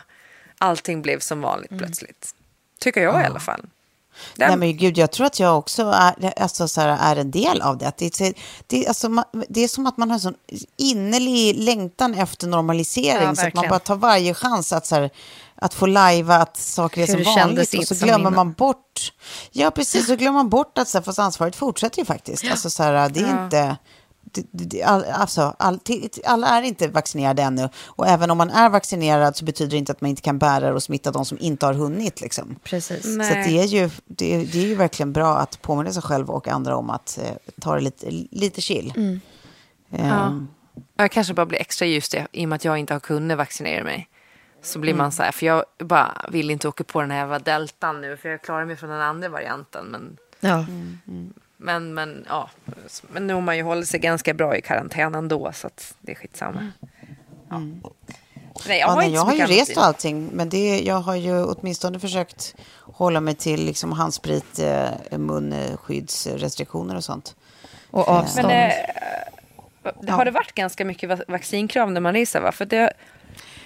[0.57, 2.35] allting blev som vanligt plötsligt.
[2.79, 3.65] Tycker jag i alla fall.
[4.35, 7.31] Den- Nej men gud, jag tror att jag också är, alltså, så här, är en
[7.31, 7.93] del av det.
[7.97, 8.33] Det, är-
[8.67, 9.09] det, alltså,
[9.49, 10.35] det är som att man har en sån
[10.77, 13.23] innerlig längtan efter normalisering.
[13.27, 15.09] Ja, så att man bara tar varje chans att, så här,
[15.55, 17.73] att få lajva att saker är Hur som vanligt.
[17.73, 19.13] Och så glömmer man bort.
[19.51, 20.07] Ja, precis.
[20.07, 22.43] Så glömmer man bort att så här, fast ansvaret fortsätter ju faktiskt.
[22.51, 23.77] Alltså, så här, det är inte...
[24.85, 25.79] All, alltså, all,
[26.25, 27.69] alla är inte vaccinerade ännu.
[27.85, 30.67] Och även om man är vaccinerad så betyder det inte att man inte kan bära
[30.67, 32.21] det och smitta de som inte har hunnit.
[32.21, 32.55] Liksom.
[32.63, 33.03] Precis.
[33.03, 33.27] Så Nej.
[33.41, 36.29] att det, är ju, det, är- det är ju verkligen bra att påminna sig själv
[36.29, 38.93] och andra om att eh, ta det lite, lite chill.
[38.95, 39.19] Mm.
[39.91, 40.47] Ehm,
[40.97, 43.37] Jag kanske bara blir extra ljus det, i och med att jag inte har kunnat
[43.37, 44.09] vaccinera mig.
[44.63, 45.03] Så blir Mm.
[45.03, 48.17] man så här, för jag bara vill inte åka på den här jävla deltan nu,
[48.17, 49.85] för jag klarar mig från den andra varianten.
[49.85, 50.65] Men, Ja.
[51.57, 52.49] Men, men, ja.
[53.01, 56.11] men nu har man ju hållit sig ganska bra i karantän ändå, så att det
[56.11, 56.71] är skitsamma.
[57.49, 57.61] Ja.
[58.67, 61.15] Nej, jag ja, har, inte jag har ju rest och allting, men det, jag har
[61.15, 67.35] ju åtminstone försökt hålla mig till liksom handsprit, eh, munskyddsrestriktioner och sånt.
[67.91, 68.47] Och avstånd.
[68.47, 68.71] Men
[69.83, 72.39] eh, har det varit ganska mycket va- vaccinkrav när man reser?
[72.41, 72.51] Va?
[72.51, 72.93] För det,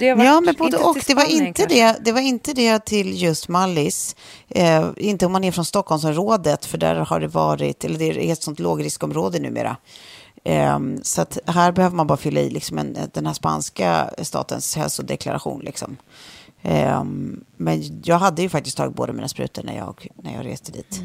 [0.05, 0.97] Ja, men både och.
[1.07, 1.75] Det var, inte kanske.
[1.75, 4.15] det, det var inte det till just Mallis.
[4.47, 8.33] Eh, inte om man är från Stockholmsområdet, för där har det varit, eller det är
[8.33, 9.77] ett sånt lågriskområde numera.
[10.43, 14.75] Eh, så att här behöver man bara fylla i liksom en, den här spanska statens
[14.75, 15.61] hälsodeklaration.
[15.61, 15.97] Liksom.
[16.61, 17.03] Eh,
[17.57, 21.01] men jag hade ju faktiskt tagit båda mina sprutor när jag, när jag reste dit.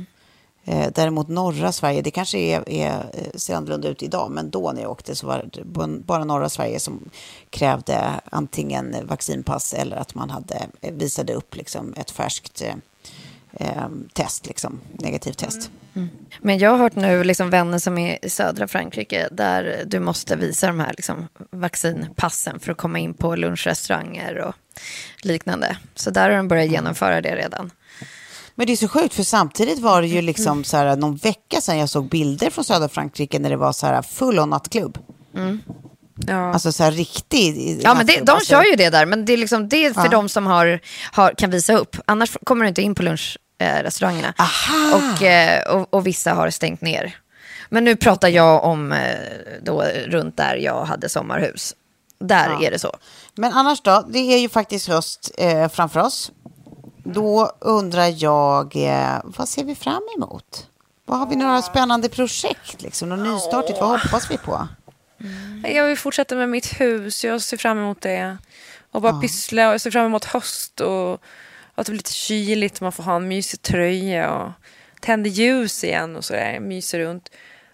[0.65, 4.73] Eh, däremot norra Sverige, det kanske är, är, eh, ser annorlunda ut idag, men då
[4.73, 5.65] när jag åkte så var det
[6.07, 7.11] bara norra Sverige som
[7.51, 12.75] krävde antingen vaccinpass eller att man hade, eh, visade upp liksom ett färskt eh,
[13.53, 15.71] eh, test, liksom, negativt test.
[16.41, 20.37] Men jag har hört nu liksom vänner som är i södra Frankrike där du måste
[20.37, 24.55] visa de här liksom vaccinpassen för att komma in på lunchrestauranger och
[25.23, 25.77] liknande.
[25.95, 27.71] Så där har de börjat genomföra det redan.
[28.55, 31.61] Men det är så sjukt, för samtidigt var det ju liksom så här, någon vecka
[31.61, 34.99] sedan jag såg bilder från södra Frankrike när det var så här full on nattklubb.
[36.27, 36.53] Ja.
[36.53, 39.33] Alltså så här riktig Ja, men det, de Alltså- kör ju det där, men det
[39.33, 40.09] är, liksom, det är för Ja.
[40.11, 40.81] de som har,
[41.13, 41.97] har, kan visa upp.
[42.07, 44.35] Annars kommer du inte in på lunchrestaurangerna.
[44.39, 44.97] Aha.
[45.17, 47.17] Och, eh, och, och vissa har stängt ner.
[47.69, 48.99] Men nu pratar jag om eh,
[49.63, 51.75] då, runt där jag hade sommarhus.
[52.21, 52.97] Där är det så.
[53.35, 56.33] Men annars då, det är ju faktiskt höst eh, framför oss.
[57.05, 60.69] Då undrar jag, eh, vad ser vi fram emot?
[61.05, 63.09] Vad har vi några spännande projekt, liksom?
[63.09, 64.69] Något nystartigt, vad hoppas vi på?
[65.63, 67.25] Jag vill fortsätta med mitt hus.
[67.25, 68.39] Jag ser fram emot det.
[68.91, 69.69] Och bara pyssla.
[69.69, 70.81] Och jag ser fram emot höst.
[70.81, 71.13] Och
[71.75, 72.81] att det blir lite kyligt.
[72.81, 74.35] Man får ha en mysig tröja.
[74.35, 74.51] Och
[75.01, 76.61] tänder ljus igen och sådär.
[76.61, 77.31] Myser runt.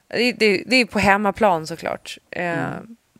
[0.09, 2.19] Det, det, det är på hemmaplan såklart.
[2.31, 2.69] Eh,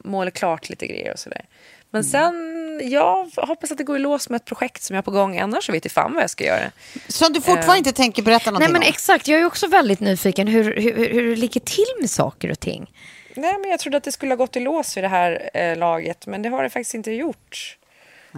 [0.05, 1.45] Målar klart lite grejer och sådär.
[1.91, 2.35] Men sen,
[2.81, 5.39] jag hoppas att det går i lås med ett projekt som jag har på gång.
[5.39, 6.71] Annars så vet jag fan vad jag ska göra.
[7.09, 8.89] Som du fortfarande inte tänker berätta Nej någonting men om?
[8.89, 12.61] exakt, jag är också väldigt nyfiken hur, hur, hur det ligger till med saker och
[12.61, 12.91] ting.
[13.35, 15.77] Nej, men jag trodde att det skulle ha gått i lås vid det här eh,
[15.77, 17.77] laget, men det har det faktiskt inte gjort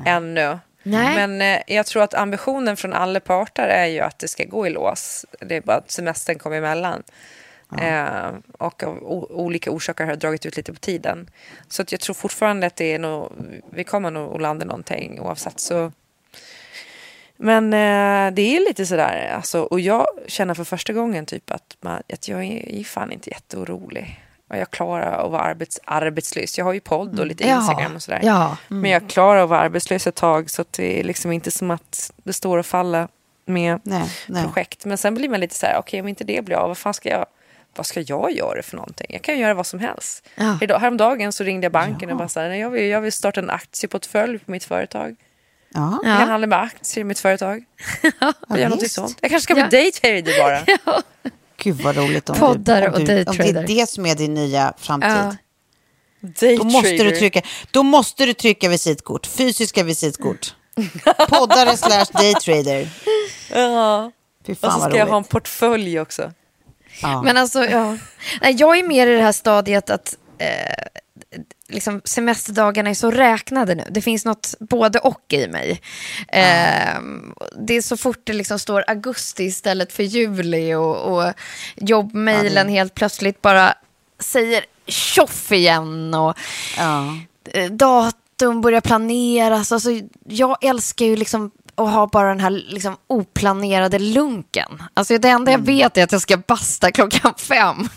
[0.06, 0.58] ännu.
[0.82, 1.26] Nej.
[1.26, 4.66] Men eh, jag tror att ambitionen från alla parter är ju att det ska gå
[4.66, 5.26] i lås.
[5.40, 7.02] Det är bara att semestern kommer emellan.
[7.78, 8.98] Eh, och av
[9.30, 11.30] olika orsaker har dragit ut lite på tiden.
[11.68, 13.32] Så att jag tror fortfarande att det är nog,
[13.70, 15.60] vi kommer nog att landa någonting oavsett.
[15.60, 15.92] Så.
[17.36, 21.76] Men eh, det är lite sådär, alltså, och jag känner för första gången typ att,
[21.80, 24.20] man, att jag är, är fan inte jätteorolig.
[24.48, 26.58] Och jag klarar att vara arbets, arbetslös.
[26.58, 28.20] Jag har ju podd och lite Ja, Instagram och sådär.
[28.22, 28.56] ja.
[28.68, 32.12] Men jag klarar att vara arbetslös ett tag så det är liksom inte som att
[32.16, 33.08] det står och faller
[33.44, 34.44] med Nej, nej.
[34.44, 34.84] projekt.
[34.84, 36.94] Men sen blir man lite så här, okej om inte det blir av, vad fan
[36.94, 37.26] ska jag,
[37.76, 39.06] vad ska jag göra för någonting?
[39.10, 40.28] Jag kan göra vad som helst.
[40.34, 40.58] Ja.
[40.60, 43.12] Idag, häromdagen så ringde jag banken och bara så här, "Nej, jag vill, jag vill
[43.12, 45.16] starta en aktieportfölj på mitt företag.
[45.74, 45.90] Ja.
[45.92, 46.26] Jag kan Ja.
[46.26, 47.64] handla med aktier i mitt företag.
[48.48, 49.18] Jag gör något sånt.
[49.20, 49.68] Jag kanske ska bli Ja.
[49.70, 51.00] daytrader bara.
[51.56, 54.14] Gud vad roligt om, Poddar du, om, och du, om det är det som är
[54.14, 55.10] din nya framtid.
[55.10, 55.36] Ja.
[56.58, 60.54] Då måste, du trycka, då måste du trycka visitkort, fysiska visitkort.
[61.28, 62.88] Poddare slash daytrader.
[63.54, 64.10] Ja.
[64.46, 66.32] Fy Och fan så vad ska jag ha en portfölj också.
[67.02, 67.22] Ja.
[67.22, 67.96] Men alltså, ja.
[68.40, 70.84] Nej, jag är mer i det här stadiet att eh,
[71.68, 73.84] liksom semesterdagarna är så räknade nu.
[73.90, 75.80] Det finns något både och i mig.
[76.28, 77.00] Eh,
[77.58, 81.32] det är så fort det liksom står augusti istället för juli och, och
[81.76, 83.74] jobbmailen helt plötsligt bara
[84.18, 86.36] säger tjoff igen och
[86.78, 87.16] Ja.
[87.52, 89.72] eh, datum börjar planeras.
[89.72, 89.90] Alltså,
[90.28, 94.82] jag älskar ju liksom att ha bara den här liksom oplanerade lunken.
[94.94, 97.88] Alltså, det enda jag vet är att jag ska basta klockan fem.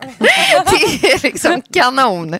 [0.18, 2.38] det är liksom kanon.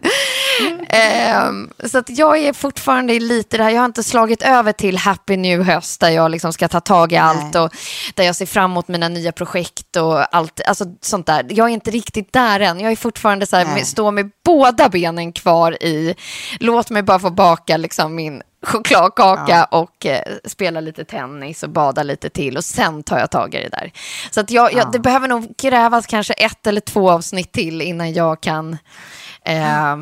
[0.89, 5.37] Ehm, så att jag är fortfarande lite där, jag har inte slagit över till happy
[5.37, 7.71] new höst där jag liksom ska ta tag i allt och
[8.14, 11.47] där jag ser fram emot mina nya projekt och allt, alltså sånt där.
[11.51, 13.75] Jag är inte riktigt där än, jag är fortfarande så här, Nej.
[13.75, 16.14] med, står med båda benen kvar i,
[16.61, 22.03] låt mig bara få baka liksom min chokladkaka och eh, spela lite tennis och bada
[22.03, 23.93] lite till och sen tar jag tag i det där.
[24.31, 28.13] Så att jag, jag, det behöver nog krävas kanske ett eller två avsnitt till innan
[28.13, 28.79] jag kan
[29.45, 29.97] eh,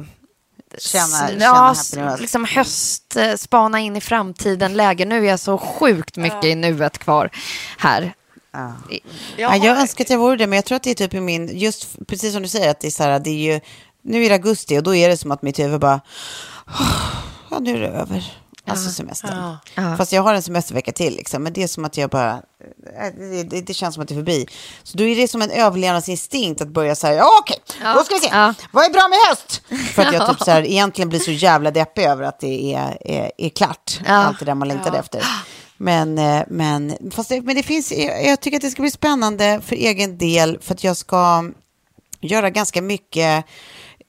[0.79, 1.97] Känna, ja, höst.
[2.21, 5.05] liksom höst, eh, spana in i framtiden, läge.
[5.05, 7.31] Nu är jag så sjukt mycket i nuet kvar
[7.79, 8.15] här.
[8.53, 8.73] Ja.
[8.91, 9.01] I-
[9.37, 11.21] Ja, jag önskar att jag vore det, men jag tror att det är typ i
[11.21, 13.61] min, just precis som du säger, att det är så här, det är ju,
[14.03, 16.01] nu är det augusti och då är det som att mitt huvud bara,
[17.51, 18.33] ja nu är det över,
[18.71, 19.57] alltså semestern.
[19.75, 19.97] Ja.
[19.97, 23.15] Fast jag har en semestervecka till, liksom, men det är som att jag bara, äh,
[23.19, 24.47] det, det, det känns som att det är förbi.
[24.83, 27.57] Så då är det som en överlevnadsinstinkt att börja säga, ja okej,
[27.95, 28.55] då ska vi se, Ja.
[28.73, 29.63] vad är bra med höst?
[29.95, 32.99] För att jag typ så här, egentligen blir så jävla deppig över att det är,
[33.01, 34.13] är, är klart, Ja.
[34.15, 35.23] allt det där man längtade efter.
[35.77, 38.91] Men, eh, men, fast det, men det finns, jag jag tycker att det ska bli
[38.91, 41.45] spännande för egen del för att jag ska
[42.21, 43.45] göra ganska mycket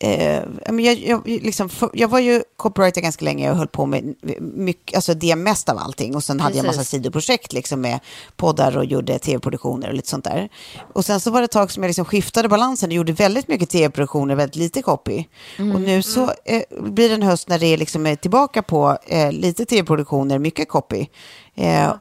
[0.02, 4.16] Eh, jag, jag, liksom, för, jag var ju copywriter ganska länge och höll på med
[4.42, 6.16] mycket, alltså det mest av allting.
[6.16, 6.92] Och sen hade jag en massa Precis.
[6.92, 8.00] sidoprojekt liksom med
[8.36, 10.50] poddar och gjorde tv-produktioner och lite sånt där.
[10.94, 13.48] Och sen så var det ett tag som jag liksom skiftade balansen och gjorde väldigt
[13.48, 15.26] mycket tv-produktioner, väldigt lite copy.
[15.58, 19.32] Och nu så eh, blir det en höst när det liksom är tillbaka på eh,
[19.32, 21.06] lite tv-produktioner, mycket copy.
[21.56, 21.94] Eh,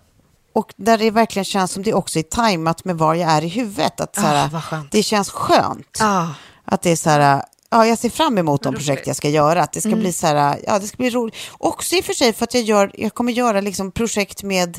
[0.53, 3.49] Och där det verkligen känns som det också är tajmat med var jag är i
[3.49, 4.01] huvudet.
[4.01, 4.93] Att så här, Ah, skönt.
[4.93, 5.99] det känns skönt.
[6.01, 6.27] Ah.
[6.65, 9.63] Att det är så här, ja, jag ser fram emot de projekt jag ska göra.
[9.63, 11.35] Att det ska bli så här, ja, det ska bli roligt.
[11.59, 14.79] Också i och för sig för att jag, gör, jag kommer göra liksom projekt med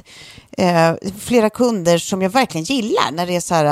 [0.57, 3.11] eh, flera kunder som jag verkligen gillar.
[3.11, 3.65] När det är så här,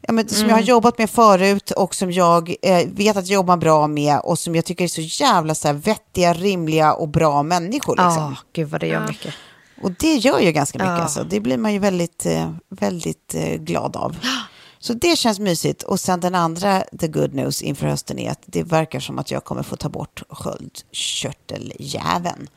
[0.00, 3.34] ja, men, som jag har jobbat med förut och som jag eh, vet att jag
[3.34, 7.08] jobbar bra med och som jag tycker är så jävla så här, vettiga, rimliga och
[7.08, 7.94] bra människor.
[7.98, 8.36] Ja, Liksom.
[8.52, 9.34] gud vad det gör mycket.
[9.82, 10.90] Och det gör ju ganska mycket.
[10.90, 11.02] Ja.
[11.02, 11.24] Alltså.
[11.24, 14.16] Det blir man ju väldigt, eh, väldigt eh, glad av.
[14.82, 15.82] Så det känns mysigt.
[15.82, 19.30] Och sen den andra, the good news inför hösten är att det verkar som att
[19.30, 22.48] jag kommer få ta bort sköldkörteljäveln.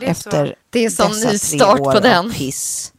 [0.00, 0.52] det är efter så.
[0.70, 2.32] Det är sån dessa tre nystart på den.
[2.32, 2.92] Piss.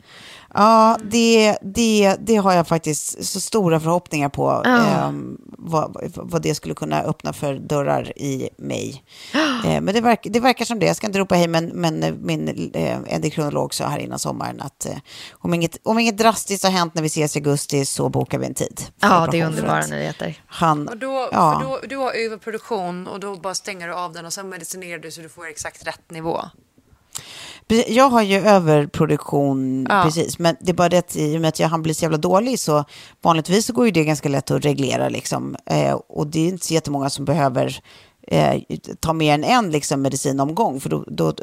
[0.54, 4.64] Ja, det, det, det har jag faktiskt så stora förhoppningar på.
[4.66, 9.04] ehm, vad, vad det skulle kunna öppna för dörrar i mig.
[9.66, 10.86] Eh, men det, verk, det verkar som det.
[10.86, 14.62] Jag ska inte ropa hej, men, men eh, min eh, endokrinolog sa här innan sommaren
[14.62, 14.92] att eh,
[15.32, 18.46] om, inget, om inget drastiskt har hänt när vi ses i augusti så bokar vi
[18.46, 18.82] en tid.
[19.00, 20.42] Ja, det är underbara nyheter.
[20.48, 21.60] Han, Och då, ja.
[21.60, 25.00] för då, du har överproduktion och då bara stänger du av den och sen medicinerar
[25.00, 26.42] du så du får exakt rätt nivå.
[27.88, 30.04] Jag har ju överproduktion, Ja.
[30.06, 30.40] precis.
[30.40, 32.18] Men det är bara det att i och med att jag han blir så jävla
[32.18, 32.86] dålig så
[33.22, 35.56] vanligtvis så går ju det ganska lätt att reglera liksom.
[35.66, 37.80] Eh, och det är inte så jättemånga som behöver
[38.28, 38.62] eh,
[39.00, 40.80] ta mer än en liksom, medicinomgång.
[40.80, 41.34] För då, då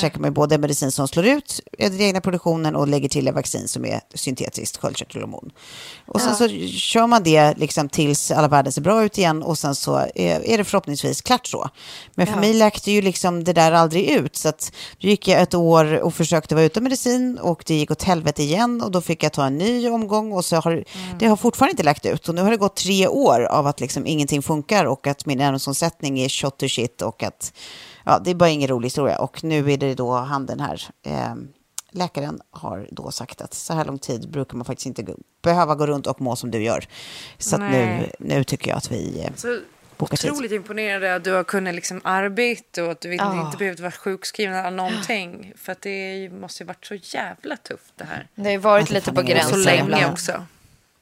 [0.00, 3.34] käkar man ju både medicin som slår ut den egna produktionen och lägger till ett
[3.34, 5.50] vaccin som är syntetiskt sköldkörtelhormon.
[6.06, 9.58] Och sen så kör man det liksom tills alla värden ser bra ut igen och
[9.58, 11.68] sen så är, är det förhoppningsvis klart så.
[12.14, 14.36] Men för mig läkte ju liksom det där aldrig ut.
[14.36, 17.90] Så att då gick jag ett år och försökte vara utan medicin och det gick
[17.90, 20.84] åt helvete igen och då fick jag ta en ny omgång och så har
[21.18, 22.28] det har fortfarande inte läkt ut.
[22.28, 25.40] Och nu har det gått tre år av att liksom ingenting funkar och att min
[25.40, 27.52] ämnesomsättning är shot to shit och att
[28.04, 29.18] ja, det är bara ingen rolig historia.
[29.18, 31.34] Och nu är det då han den här eh,
[31.90, 35.74] läkaren har då sagt att så här lång tid brukar man faktiskt inte gå, behöva
[35.74, 36.84] gå runt och må som du gör.
[37.38, 39.58] Så att nu, nu tycker jag att vi eh, Så
[39.96, 40.30] bokar tid.
[40.30, 43.46] otroligt imponerande att du har kunnat liksom arbeta och att du inte, Ja.
[43.46, 45.52] inte behövt vara sjukskriven eller någonting.
[45.56, 48.28] För att det måste ju varit så jävla tufft det här.
[48.34, 50.46] Det har ju varit lite på gränsen Så länge också.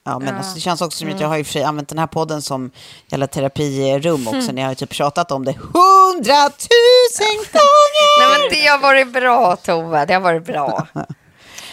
[0.08, 1.22] Ja, men alltså, det känns också som att Mm.
[1.22, 2.70] jag har i och för sig använt den här podden som
[3.08, 4.38] jävla terapirum också.
[4.50, 4.58] Mm.
[4.58, 8.18] Jag har typ tjatat om det hundratusen gånger.
[8.20, 10.04] Nej, men det har varit bra, Tove.
[10.04, 10.86] Det har varit bra.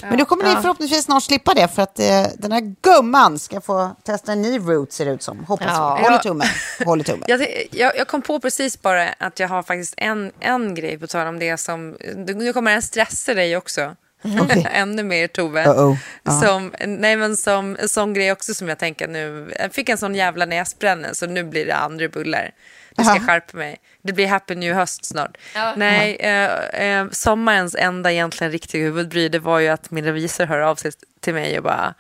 [0.10, 3.62] Men nu kommer ni förhoppningsvis snart slippa det för att eh, den här gumman ska
[3.62, 5.46] få testa en ny route ser det ut som.
[5.46, 5.90] Hoppas Ja.
[5.90, 6.18] Håller Ja.
[6.18, 6.48] tummen.
[6.86, 7.24] Håller tummen.
[7.28, 11.08] Jag, jag, jag kom på precis bara att jag har faktiskt en, en grej på
[11.08, 11.96] tal om det som...
[12.26, 13.96] Nu kommer den stressa dig också.
[14.24, 14.68] Okej.
[14.72, 15.66] Ännu mer Tove.
[15.66, 15.98] Uh-oh.
[16.24, 16.32] Ja.
[16.32, 19.54] Som, nej men som en sån grej också som jag tänker nu.
[19.60, 22.52] Jag fick en sån jävla näsbränna så nu blir det andra bullar.
[22.98, 23.78] Nu ska skärpa mig.
[24.02, 25.38] Det blir happy new höst snart.
[25.76, 26.52] Nej, eh,
[26.82, 30.92] eh, sommarens enda egentligen riktiga huvudbry det var ju att min revisor hör av sig
[31.22, 31.94] till mig och bara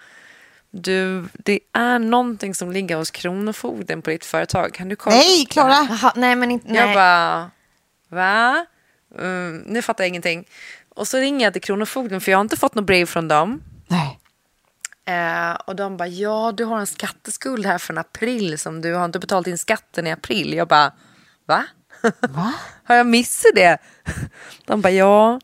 [0.81, 4.73] du, det är någonting som ligger hos Kronofogden på ditt företag.
[4.73, 5.15] Kan du kolla?
[5.15, 6.11] Nej, Klara.
[6.15, 6.67] Nej, men inte...
[6.71, 6.81] Nej.
[6.81, 7.51] Jag bara,
[8.09, 8.65] va?
[9.19, 10.47] Mm, nu fattar jag ingenting.
[10.95, 13.63] Och så ringer jag till Kronofogden för jag har inte fått något brev från dem.
[13.87, 14.19] Nej.
[15.07, 19.05] Eh, och de bara, ja du har en skatteskuld här från april som du har
[19.05, 20.53] inte betalt in skatten i april.
[20.53, 20.93] Jag bara,
[21.47, 21.63] va?
[22.29, 22.53] Va?
[22.83, 23.77] har jag missat det?
[24.65, 25.39] De bara, ja.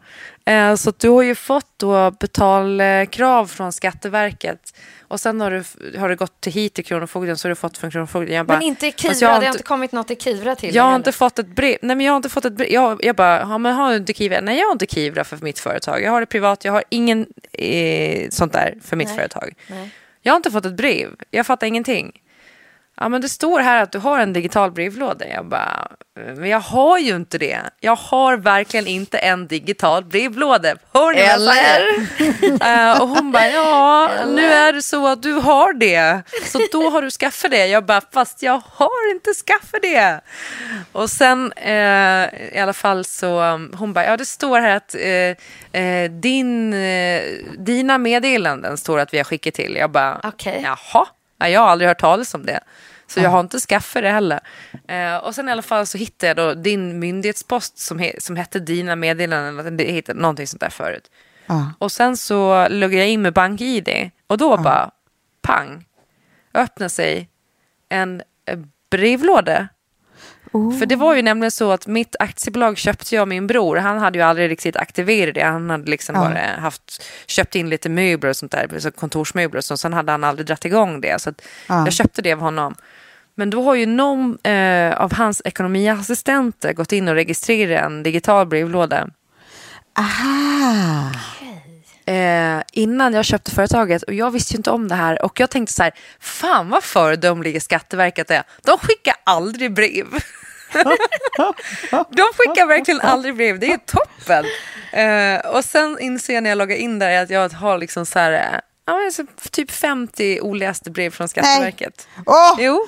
[0.45, 4.73] Eh, så du har ju fått då betalkrav från Skatteverket.
[5.01, 5.63] Och sen har du,
[5.99, 8.35] har du gått till hit till Kronofogden så har du fått från Kronofogden.
[8.35, 10.15] Jag bara, Men inte i "Fast Kivra, jag har det har inte kommit något i
[10.15, 10.99] Kivra till jag har heller.
[10.99, 11.77] inte fått ett brev.
[11.81, 12.69] Nej, men jag har inte fått ett brev.
[12.71, 14.41] Jag, jag bara, ja, men har du inte Kivra?
[14.41, 16.01] Nej, jag har inte Kivra för mitt företag.
[16.03, 16.65] Jag har det privat.
[16.65, 19.17] Jag har ingen eh, sånt där för mitt Nej.
[19.17, 19.53] företag.
[19.67, 19.89] Nej.
[20.21, 21.09] Jag har inte fått ett brev.
[21.31, 22.11] Jag fattar ingenting.
[23.01, 25.27] Ja, men det står här att du har en digital brevlåda.
[25.27, 27.59] Jag bara, men jag har ju inte det.
[27.79, 30.75] Jag har verkligen inte en digital brevlåda.
[30.93, 31.19] Hör ni
[31.51, 31.81] säger?
[32.71, 36.21] Eh, och hon bara, ja, nu är det så att du har det.
[36.45, 37.67] Så då har du skaffat det.
[37.67, 40.21] Jag bara, fast jag har inte skaffat det.
[40.91, 44.95] Och sen eh, i alla fall så, um, hon bara, ja det står här att
[45.71, 46.71] eh, din,
[47.65, 49.75] dina meddelanden står att vi har skickat till.
[49.75, 50.61] Jag bara, Okej.
[50.63, 51.05] jaha,
[51.37, 52.59] ja, jag har aldrig hört talas om det.
[53.14, 54.39] Så jag har inte skaffat det heller.
[54.88, 58.36] Eh, och sen i alla fall så hittade jag då din myndighetspost som, he, som
[58.36, 59.59] hette Dina meddelanden.
[59.59, 61.12] eller Det hittade någonting sånt där förut.
[61.45, 61.74] Ja.
[61.80, 64.91] Och sen så loggade jag in med BankID och då bara
[65.41, 65.86] pang
[66.53, 67.30] öppnar sig
[67.89, 68.59] en eh,
[70.51, 70.77] brevlåda.
[70.79, 73.75] För det var ju nämligen så att mitt aktiebolag köpte jag min bror.
[73.75, 75.41] Han hade ju aldrig riktigt aktiverat det.
[75.43, 76.21] Han hade liksom Ja.
[76.21, 79.77] bara haft, köpt in lite möbler och sånt där, så kontorsmöbler och så.
[79.77, 81.21] Sen hade han aldrig dragit igång det.
[81.21, 81.33] Så
[81.67, 81.83] Ja.
[81.85, 82.75] jag köpte det av honom.
[83.35, 88.47] Men då har ju någon eh, av hans ekonomiassistenter gått in och registrerat en digital
[88.47, 89.07] brevlåda.
[89.99, 91.11] Aha.
[92.05, 95.49] eh, innan jag köpte företaget och jag visste ju inte om det här och jag
[95.49, 98.43] tänkte så här, fan vad föredömliga Skatteverket är.
[98.61, 100.05] De skickar aldrig brev.
[102.09, 104.45] De skickar verkligen aldrig brev, det är toppen.
[104.91, 108.19] Eh, och sen inser jag när jag loggar in där att jag har liksom så
[108.19, 112.07] här, eh, ja, men så typ 50 olästa brev från Skatteverket.
[112.26, 112.88] Åh, Jo,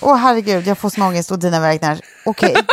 [0.00, 2.00] åh, herregud, jag får sån ångest och dina verkningar.
[2.24, 2.54] Okej.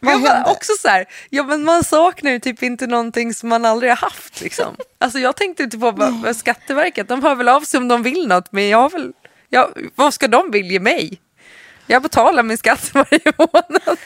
[0.00, 0.50] Jag bara, hände?
[0.50, 3.96] också så här, ja men man saknar ju typ inte någonting som man aldrig har
[3.96, 4.76] haft liksom.
[5.00, 5.94] Alltså jag tänkte inte på
[6.36, 9.12] Skatteverket, de hör väl av sig om de vill något, men jag har väl,
[9.48, 11.20] ja, vad ska de vilja mig?
[11.92, 13.98] Jag betalar min skatt varje månad.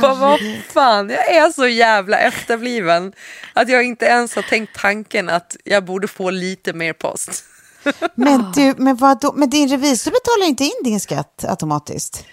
[0.00, 0.40] Bara, vad
[0.72, 3.12] fan, jag är så jävla efterbliven
[3.52, 7.44] att jag inte ens har tänkt tanken att jag borde få lite mer post.
[8.14, 9.32] Men, du, men, vadå?
[9.36, 12.24] men din revisor betalar inte in din skatt automatiskt?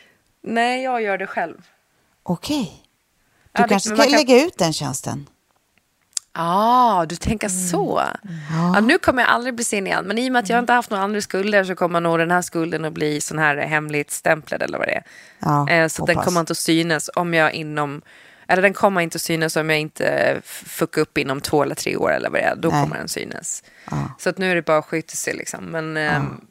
[0.43, 1.57] Nej, jag gör det själv.
[2.23, 2.71] Okej.
[3.53, 5.27] Du Ja, kanske ska kan- lägga ut den tjänsten?
[6.37, 8.03] Ah, du tänker så.
[8.73, 8.79] Ja.
[8.79, 10.05] nu kommer jag aldrig bli sen igen.
[10.05, 12.31] Men i och med att jag inte haft några andra skulder så kommer nog den
[12.31, 15.03] här skulden att bli sån här hemligt stämplad eller vad det är.
[15.39, 18.01] Ja, eh, så den kommer inte att synas om jag inom...
[18.47, 21.95] Eller den kommer inte att synas om jag inte fuckar upp inom två eller tre
[21.97, 22.55] år eller vad det är.
[22.55, 22.83] Då Nej.
[22.83, 23.63] kommer den synas.
[24.19, 25.65] Så att nu är det bara att skjuta sig liksom.
[25.65, 26.41] Men, ehm,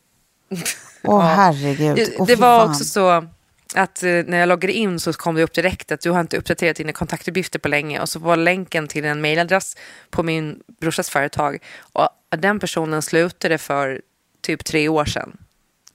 [0.51, 0.65] Åh,
[1.03, 1.21] Ja.
[1.21, 1.97] herregud.
[1.97, 3.27] det, Åh, det fy var också så
[3.75, 6.37] att eh, när jag loggade in så kom det upp direkt att du har inte
[6.37, 9.77] uppdaterat dina kontaktuppgifter på länge och så var länken till en mailadress
[10.11, 12.09] på min brorsas företag och
[12.39, 14.01] den personen slutade för
[14.43, 15.37] typ tre år sedan.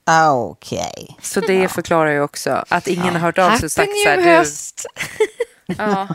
[0.03, 1.17] Ah, Okej.
[1.21, 4.17] Så det förklarar ju också att ingen har hört av sig och sagt så här,
[4.17, 4.85] du, höst!
[5.77, 6.07] Ja.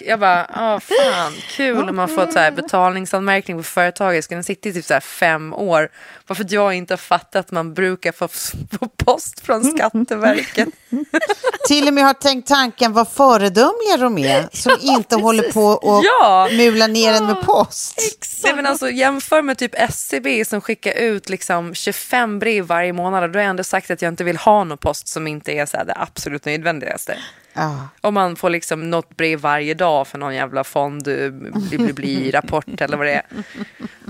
[0.00, 4.24] Jag bara, ja fan, kul om man får ett så här betalningsanmärkning på företaget.
[4.24, 5.88] Ska den sitta i typ så här fem år?
[6.26, 8.28] Varför att jag inte har fattat att man brukar få,
[8.78, 10.68] få post från Skatteverket.
[11.68, 16.04] Till och med har tänkt tanken vad föredömliga de är som inte håller på och
[16.04, 16.48] Ja.
[16.52, 18.00] mula ner en med post.
[18.44, 23.32] Nej, men alltså, jämför med typ SCB som skickar ut liksom 25 brev varje månad.
[23.32, 25.66] Då har jag ändå sagt att jag inte vill ha någon post som inte är
[25.66, 27.16] så här, det absolut nödvändigaste.
[27.52, 27.88] Ja.
[28.00, 31.92] Om man får liksom något brev varje dag för någon jävla fond, eh, bli, bli,
[31.92, 33.22] bli, rapport eller vad det är.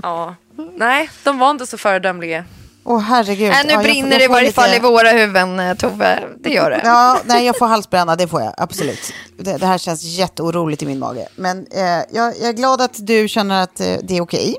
[0.03, 0.35] Ja.
[0.77, 2.45] Nej, de var inte så föredömliga.
[2.83, 3.49] Åh herregud.
[3.51, 5.75] Äh, Ja, nu får- brinner jag det i varje lite- fall i våra huvuden, eh,
[5.77, 6.19] Tove.
[6.39, 6.81] Det gör det.
[6.83, 9.13] Ja, nej, jag får halsbränna, det får jag absolut.
[9.37, 11.27] Det, det här känns jätteoroligt i min mage.
[11.35, 14.55] Men eh, jag, jag är glad att du känner att eh, det är okej.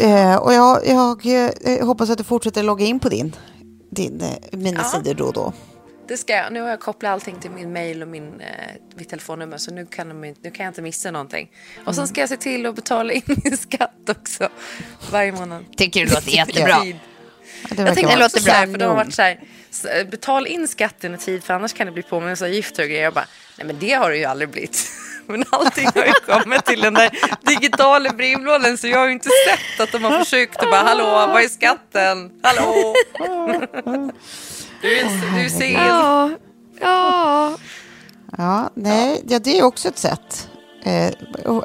[0.00, 3.36] Eh, och jag, jag eh, hoppas att du fortsätter logga in på din,
[3.90, 4.88] din eh, mina Ja.
[4.88, 5.52] sidor då och då.
[6.08, 6.52] Det ska jag.
[6.52, 8.46] Nu har jag kopplat allting till min mail och min, eh,
[8.94, 11.50] mitt telefonnummer så nu kan, de, nu kan jag inte missa någonting.
[11.86, 14.48] Och sen ska jag se till att betala in min skatt också
[15.10, 15.64] varje månad.
[15.76, 16.78] Tycker det låter jättebra.
[16.84, 16.96] Det
[17.82, 19.40] Jag tänkte det låter bra, för de har varit så här,
[19.70, 23.02] s- betala in skatten i tid för annars kan det bli påminnelseavgifter och grejer.
[23.04, 23.26] Jag bara,
[23.58, 24.86] nej men det har det ju aldrig blivit.
[25.26, 27.10] Men allting har ju kommit till den där
[27.42, 31.04] digitala brevlådan så jag har ju inte sett att de har försökt att bara hallå,
[31.04, 32.30] vad är skatten?
[32.42, 32.94] Hallå?
[34.82, 35.72] Du, är, du ser.
[35.72, 36.30] Ja,
[36.80, 37.56] ja.
[38.38, 40.48] Ja, nej, ja, det är också ett sätt.
[40.84, 41.12] Eh,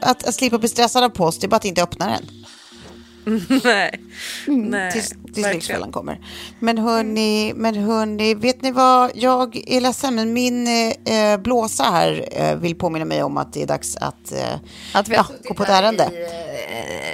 [0.02, 2.26] att, att slippa bli stressad av post, det är bara att inte öppna den.
[3.64, 4.00] Nej.
[4.48, 5.48] Nej, tills, tills.
[5.54, 6.20] Lyxfällan kommer.
[6.60, 9.12] Men hörni, men hörni, vet ni vad?
[9.16, 13.62] Jag är ledsen, men min eh, blåsa här eh, vill påminna mig om att det
[13.62, 14.40] är dags att, eh,
[14.94, 16.10] Att vi ja, gå på ett ärende.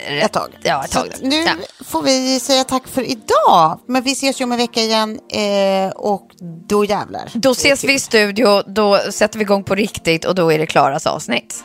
[0.09, 0.49] i, ett tag.
[0.63, 1.07] Ja, ett tag.
[1.21, 1.51] nu Ja.
[1.85, 3.79] får vi säga tack för idag.
[3.87, 6.29] Men vi ses ju om en vecka igen eh, och
[6.67, 7.31] då jävlar.
[7.33, 10.65] Då ses vi i studio, då sätter vi igång på riktigt och då är det
[10.65, 11.63] Klaras avsnitt.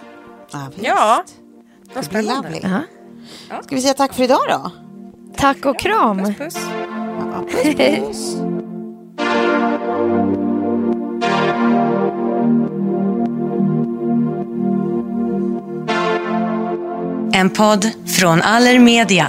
[0.52, 0.86] Ja, visst.
[0.86, 1.24] Ja,
[1.94, 2.60] vad spännande.
[3.50, 3.62] Ja.
[3.62, 4.70] Ska vi säga tack för idag då?
[5.36, 6.24] Tack och kram.
[6.24, 6.56] Puss, puss.
[7.32, 8.36] Ja, puss, puss.
[17.32, 19.28] En podd från Allermedia.